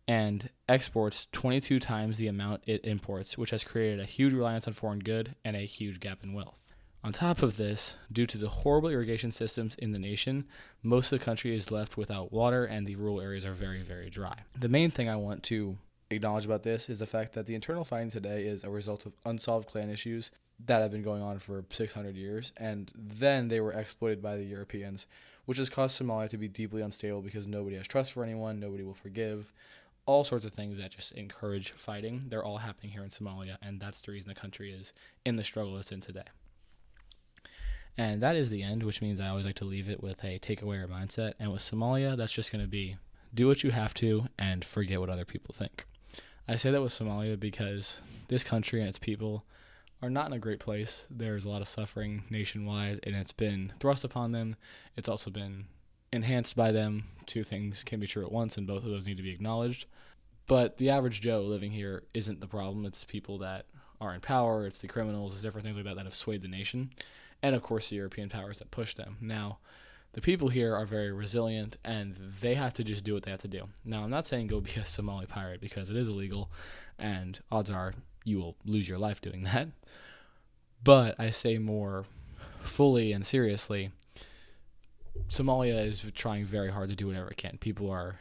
and 0.08 0.50
exports 0.70 1.28
22 1.32 1.80
times 1.80 2.18
the 2.18 2.28
amount 2.28 2.64
it 2.66 2.86
imports, 2.86 3.38
which 3.38 3.50
has 3.52 3.64
created 3.64 4.00
a 4.00 4.06
huge 4.06 4.34
reliance 4.34 4.68
on 4.68 4.74
foreign 4.74 5.00
good 5.00 5.36
and 5.44 5.56
a 5.56 5.66
huge 5.66 6.00
gap 6.00 6.24
in 6.24 6.34
wealth. 6.34 6.74
On 7.04 7.12
top 7.12 7.44
of 7.44 7.58
this, 7.58 7.98
due 8.12 8.26
to 8.26 8.38
the 8.38 8.50
horrible 8.50 8.90
irrigation 8.90 9.32
systems 9.32 9.76
in 9.76 9.92
the 9.92 10.00
nation, 10.00 10.46
most 10.82 11.12
of 11.12 11.20
the 11.20 11.26
country 11.26 11.56
is 11.56 11.70
left 11.70 11.98
without 11.98 12.32
water 12.32 12.66
and 12.66 12.88
the 12.88 12.96
rural 12.96 13.22
areas 13.22 13.46
are 13.46 13.54
very, 13.54 13.84
very 13.84 14.10
dry. 14.10 14.36
The 14.60 14.70
main 14.70 14.90
thing 14.90 15.08
I 15.08 15.16
want 15.16 15.44
to 15.44 15.78
acknowledge 16.10 16.46
about 16.46 16.64
this 16.64 16.90
is 16.90 17.00
the 17.00 17.06
fact 17.06 17.34
that 17.34 17.46
the 17.46 17.56
internal 17.56 17.84
fighting 17.84 18.10
today 18.10 18.46
is 18.46 18.64
a 18.64 18.70
result 18.70 19.06
of 19.06 19.14
unsolved 19.24 19.68
clan 19.68 19.90
issues 19.90 20.32
that 20.66 20.82
have 20.82 20.92
been 20.92 21.04
going 21.04 21.22
on 21.22 21.38
for 21.40 21.66
600 21.70 22.16
years, 22.16 22.54
and 22.58 22.92
then 22.96 23.50
they 23.50 23.60
were 23.60 23.74
exploited 23.74 24.22
by 24.22 24.38
the 24.38 24.44
Europeans, 24.44 25.06
which 25.46 25.58
has 25.58 25.70
caused 25.70 26.02
Somalia 26.02 26.30
to 26.30 26.38
be 26.38 26.48
deeply 26.48 26.82
unstable 26.82 27.22
because 27.22 27.46
nobody 27.46 27.76
has 27.76 27.88
trust 27.88 28.14
for 28.14 28.24
anyone, 28.24 28.60
nobody 28.60 28.84
will 28.84 28.94
forgive, 28.94 29.54
all 30.06 30.24
sorts 30.24 30.46
of 30.46 30.54
things 30.54 30.78
that 30.78 30.92
just 30.92 31.12
encourage 31.14 31.72
fighting. 31.72 32.24
They're 32.28 32.44
all 32.44 32.58
happening 32.58 32.92
here 32.92 33.04
in 33.04 33.10
Somalia, 33.10 33.58
and 33.62 33.80
that's 33.80 34.02
the 34.02 34.12
reason 34.12 34.30
the 34.30 34.40
country 34.40 34.72
is 34.72 34.94
in 35.26 35.36
the 35.36 35.44
struggle 35.44 35.78
it's 35.78 35.92
in 35.92 36.02
today. 36.02 36.24
And 37.98 38.22
that 38.22 38.36
is 38.36 38.50
the 38.50 38.62
end, 38.62 38.84
which 38.84 39.02
means 39.02 39.20
I 39.20 39.30
always 39.30 39.46
like 39.46 39.56
to 39.56 39.66
leave 39.66 39.90
it 39.90 40.04
with 40.04 40.24
a 40.24 40.38
takeaway 40.40 40.84
or 40.84 40.88
mindset. 40.88 41.34
And 41.40 41.52
with 41.52 41.62
Somalia, 41.62 42.18
that's 42.18 42.34
just 42.34 42.52
going 42.52 42.64
to 42.64 42.70
be 42.70 42.98
do 43.34 43.48
what 43.48 43.64
you 43.64 43.72
have 43.72 43.94
to 43.96 44.28
and 44.38 44.64
forget 44.64 45.00
what 45.00 45.10
other 45.10 45.26
people 45.26 45.54
think. 45.54 45.86
I 46.48 46.56
say 46.58 46.72
that 46.72 46.82
with 46.82 46.92
Somalia 46.92 47.40
because 47.40 48.02
this 48.28 48.44
country 48.44 48.80
and 48.80 48.90
its 48.90 49.00
people 49.00 49.46
are 50.02 50.10
not 50.10 50.28
in 50.28 50.34
a 50.34 50.40
great 50.40 50.60
place. 50.60 51.06
There's 51.10 51.46
a 51.46 51.50
lot 51.50 51.62
of 51.62 51.68
suffering 51.68 52.24
nationwide, 52.30 53.00
and 53.04 53.16
it's 53.16 53.32
been 53.32 53.74
thrust 53.80 54.04
upon 54.04 54.32
them. 54.32 54.56
It's 54.96 55.10
also 55.10 55.32
been 55.32 55.66
enhanced 56.12 56.56
by 56.56 56.72
them. 56.72 57.06
Two 57.26 57.44
things 57.44 57.84
can 57.84 58.00
be 58.00 58.08
true 58.08 58.26
at 58.26 58.32
once, 58.32 58.58
and 58.58 58.68
both 58.68 58.84
of 58.84 58.90
those 58.90 59.06
need 59.06 59.18
to 59.18 59.24
be 59.24 59.32
acknowledged. 59.32 59.88
But 60.48 60.78
the 60.78 60.90
average 60.90 61.22
Joe 61.22 61.42
living 61.42 61.72
here 61.72 62.04
isn't 62.14 62.40
the 62.40 62.48
problem. 62.48 62.86
It's 62.86 63.04
people 63.04 63.40
that 63.40 63.66
are 64.00 64.14
in 64.14 64.22
power, 64.22 64.66
it's 64.68 64.82
the 64.82 64.88
criminals, 64.88 65.34
it's 65.34 65.42
different 65.42 65.66
things 65.66 65.76
like 65.76 65.86
that 65.86 65.96
that 65.96 66.06
have 66.06 66.16
swayed 66.16 66.42
the 66.42 66.48
nation, 66.48 66.92
and 67.42 67.56
of 67.56 67.64
course 67.64 67.90
the 67.90 67.96
European 67.96 68.30
powers 68.30 68.60
that 68.60 68.72
push 68.72 68.94
them. 68.94 69.18
Now, 69.22 69.60
the 70.14 70.22
people 70.22 70.48
here 70.48 70.74
are 70.74 70.86
very 70.86 71.12
resilient 71.12 71.76
and 71.84 72.16
they 72.40 72.56
have 72.56 72.72
to 72.74 72.86
just 72.86 73.04
do 73.04 73.14
what 73.14 73.24
they 73.24 73.32
have 73.32 73.42
to 73.42 73.50
do. 73.50 73.68
Now, 73.84 74.04
I'm 74.04 74.10
not 74.10 74.26
saying 74.26 74.48
go 74.48 74.62
be 74.62 74.72
a 74.76 74.86
Somali 74.86 75.26
pirate 75.26 75.60
because 75.60 75.90
it 75.90 75.98
is 75.98 76.08
illegal 76.08 76.50
and 76.98 77.40
odds 77.52 77.70
are 77.70 77.94
you 78.24 78.40
will 78.40 78.56
lose 78.66 78.88
your 78.88 78.98
life 78.98 79.20
doing 79.20 79.44
that. 79.44 79.68
But 80.84 81.20
I 81.20 81.32
say 81.32 81.58
more 81.58 82.06
fully 82.62 83.12
and 83.12 83.26
seriously, 83.26 83.92
Somalia 85.30 85.86
is 85.86 86.12
trying 86.14 86.46
very 86.46 86.72
hard 86.72 86.90
to 86.90 86.96
do 86.96 87.08
whatever 87.08 87.30
it 87.30 87.38
can. 87.38 87.58
People 87.58 87.90
are 87.90 88.20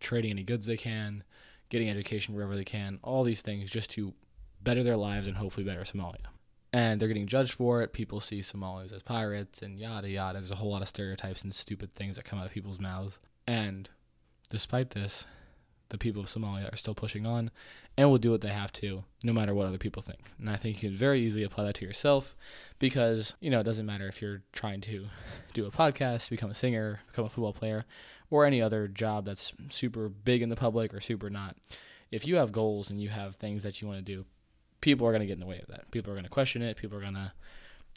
trading 0.00 0.30
any 0.30 0.42
goods 0.42 0.66
they 0.66 0.76
can, 0.76 1.24
getting 1.68 1.88
education 1.88 2.34
wherever 2.34 2.56
they 2.56 2.64
can, 2.64 2.98
all 3.02 3.24
these 3.24 3.42
things 3.42 3.70
just 3.70 3.90
to 3.90 4.14
better 4.62 4.82
their 4.82 4.96
lives 4.96 5.26
and 5.26 5.36
hopefully 5.36 5.64
better 5.64 5.82
Somalia 5.82 6.26
and 6.76 7.00
they're 7.00 7.08
getting 7.08 7.26
judged 7.26 7.54
for 7.54 7.80
it. 7.80 7.94
People 7.94 8.20
see 8.20 8.42
Somalis 8.42 8.92
as 8.92 9.02
pirates 9.02 9.62
and 9.62 9.78
yada 9.78 10.10
yada. 10.10 10.40
There's 10.40 10.50
a 10.50 10.56
whole 10.56 10.70
lot 10.70 10.82
of 10.82 10.88
stereotypes 10.88 11.42
and 11.42 11.54
stupid 11.54 11.94
things 11.94 12.16
that 12.16 12.26
come 12.26 12.38
out 12.38 12.44
of 12.44 12.52
people's 12.52 12.78
mouths. 12.78 13.18
And 13.46 13.88
despite 14.50 14.90
this, 14.90 15.26
the 15.88 15.98
people 15.98 16.22
of 16.22 16.28
Somalia 16.28 16.72
are 16.72 16.76
still 16.76 16.94
pushing 16.94 17.26
on 17.26 17.50
and 17.96 18.10
will 18.10 18.18
do 18.18 18.30
what 18.30 18.40
they 18.40 18.48
have 18.48 18.72
to, 18.72 19.04
no 19.22 19.32
matter 19.32 19.54
what 19.54 19.66
other 19.66 19.78
people 19.78 20.02
think. 20.02 20.20
And 20.38 20.50
I 20.50 20.56
think 20.56 20.82
you 20.82 20.88
can 20.88 20.96
very 20.96 21.20
easily 21.20 21.44
apply 21.44 21.64
that 21.64 21.76
to 21.76 21.84
yourself 21.84 22.34
because, 22.78 23.34
you 23.40 23.50
know, 23.50 23.60
it 23.60 23.64
doesn't 23.64 23.86
matter 23.86 24.08
if 24.08 24.20
you're 24.20 24.42
trying 24.52 24.80
to 24.82 25.06
do 25.52 25.66
a 25.66 25.70
podcast, 25.70 26.30
become 26.30 26.50
a 26.50 26.54
singer, 26.54 27.00
become 27.06 27.24
a 27.24 27.28
football 27.28 27.52
player, 27.52 27.84
or 28.30 28.44
any 28.44 28.60
other 28.60 28.88
job 28.88 29.24
that's 29.24 29.54
super 29.68 30.08
big 30.08 30.42
in 30.42 30.48
the 30.48 30.56
public 30.56 30.92
or 30.92 31.00
super 31.00 31.30
not. 31.30 31.56
If 32.10 32.26
you 32.26 32.36
have 32.36 32.52
goals 32.52 32.90
and 32.90 33.00
you 33.00 33.08
have 33.08 33.36
things 33.36 33.62
that 33.62 33.80
you 33.80 33.88
want 33.88 33.98
to 33.98 34.04
do, 34.04 34.24
people 34.80 35.06
are 35.06 35.10
going 35.10 35.20
to 35.20 35.26
get 35.26 35.34
in 35.34 35.40
the 35.40 35.46
way 35.46 35.60
of 35.60 35.68
that. 35.68 35.90
People 35.90 36.10
are 36.10 36.14
going 36.14 36.24
to 36.24 36.30
question 36.30 36.62
it. 36.62 36.76
People 36.76 36.98
are 36.98 37.02
going 37.02 37.14
to 37.14 37.32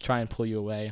try 0.02 0.20
and 0.20 0.30
pull 0.30 0.46
you 0.46 0.60
away. 0.60 0.92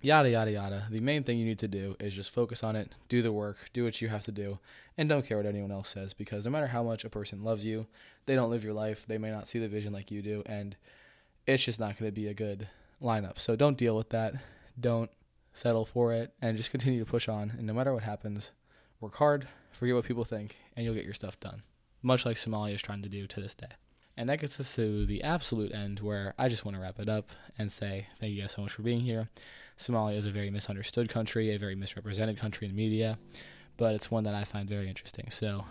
Yada, 0.00 0.30
yada, 0.30 0.52
yada. 0.52 0.86
The 0.90 1.00
main 1.00 1.24
thing 1.24 1.38
you 1.38 1.44
need 1.44 1.58
to 1.58 1.66
do 1.66 1.96
is 1.98 2.14
just 2.14 2.32
focus 2.32 2.62
on 2.62 2.76
it, 2.76 2.92
do 3.08 3.20
the 3.20 3.32
work, 3.32 3.56
do 3.72 3.82
what 3.82 4.00
you 4.00 4.08
have 4.08 4.24
to 4.26 4.32
do, 4.32 4.60
and 4.96 5.08
don't 5.08 5.26
care 5.26 5.36
what 5.36 5.46
anyone 5.46 5.72
else 5.72 5.88
says 5.88 6.14
because 6.14 6.44
no 6.44 6.52
matter 6.52 6.68
how 6.68 6.84
much 6.84 7.04
a 7.04 7.10
person 7.10 7.42
loves 7.42 7.66
you, 7.66 7.88
they 8.26 8.36
don't 8.36 8.50
live 8.50 8.62
your 8.62 8.74
life. 8.74 9.06
They 9.06 9.18
may 9.18 9.32
not 9.32 9.48
see 9.48 9.58
the 9.58 9.66
vision 9.66 9.92
like 9.92 10.12
you 10.12 10.22
do, 10.22 10.44
and 10.46 10.76
it's 11.48 11.64
just 11.64 11.80
not 11.80 11.98
going 11.98 12.08
to 12.08 12.14
be 12.14 12.28
a 12.28 12.34
good 12.34 12.68
lineup. 13.02 13.40
So 13.40 13.56
don't 13.56 13.76
deal 13.76 13.96
with 13.96 14.10
that. 14.10 14.34
Don't 14.78 15.10
settle 15.52 15.84
for 15.84 16.12
it, 16.12 16.32
and 16.40 16.56
just 16.56 16.70
continue 16.70 17.00
to 17.00 17.10
push 17.10 17.28
on. 17.28 17.54
And 17.58 17.66
no 17.66 17.72
matter 17.72 17.92
what 17.92 18.04
happens, 18.04 18.52
work 19.00 19.16
hard, 19.16 19.48
forget 19.72 19.96
what 19.96 20.04
people 20.04 20.24
think, 20.24 20.58
and 20.76 20.84
you'll 20.84 20.94
get 20.94 21.04
your 21.04 21.14
stuff 21.14 21.40
done. 21.40 21.62
Much 22.02 22.24
like 22.24 22.36
Somalia 22.36 22.74
is 22.74 22.82
trying 22.82 23.02
to 23.02 23.08
do 23.08 23.26
to 23.26 23.40
this 23.40 23.56
day. 23.56 23.66
And 24.18 24.28
that 24.28 24.40
gets 24.40 24.58
us 24.58 24.74
to 24.74 25.06
the 25.06 25.22
absolute 25.22 25.72
end 25.72 26.00
where 26.00 26.34
I 26.36 26.48
just 26.48 26.64
want 26.64 26.76
to 26.76 26.80
wrap 26.82 26.98
it 26.98 27.08
up 27.08 27.30
and 27.56 27.70
say 27.70 28.08
thank 28.18 28.32
you 28.32 28.40
guys 28.40 28.50
so 28.50 28.62
much 28.62 28.72
for 28.72 28.82
being 28.82 28.98
here. 28.98 29.28
Somalia 29.78 30.16
is 30.16 30.26
a 30.26 30.30
very 30.30 30.50
misunderstood 30.50 31.08
country, 31.08 31.54
a 31.54 31.56
very 31.56 31.76
misrepresented 31.76 32.36
country 32.36 32.66
in 32.66 32.74
media, 32.74 33.16
but 33.76 33.94
it's 33.94 34.10
one 34.10 34.24
that 34.24 34.34
I 34.34 34.42
find 34.42 34.68
very 34.68 34.88
interesting. 34.88 35.30
So 35.30 35.66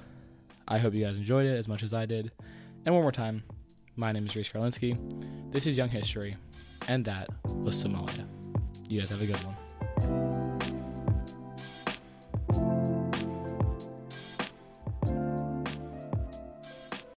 I 0.65 0.77
hope 0.77 0.93
you 0.93 1.03
guys 1.03 1.17
enjoyed 1.17 1.45
it 1.45 1.57
as 1.57 1.67
much 1.67 1.83
as 1.83 1.93
I 1.93 2.05
did. 2.05 2.31
And 2.85 2.95
one 2.95 3.03
more 3.03 3.11
time, 3.11 3.43
my 3.97 4.13
name 4.13 4.25
is 4.25 4.33
Reese 4.33 4.47
Karlinski. 4.47 4.97
This 5.51 5.67
is 5.67 5.77
Young 5.77 5.89
History, 5.89 6.37
and 6.87 7.03
that 7.03 7.27
was 7.47 7.83
Somalia. 7.83 8.25
You 8.87 9.01
guys 9.01 9.09
have 9.09 9.21
a 9.21 9.25
good 9.25 9.43
one. 9.43 10.26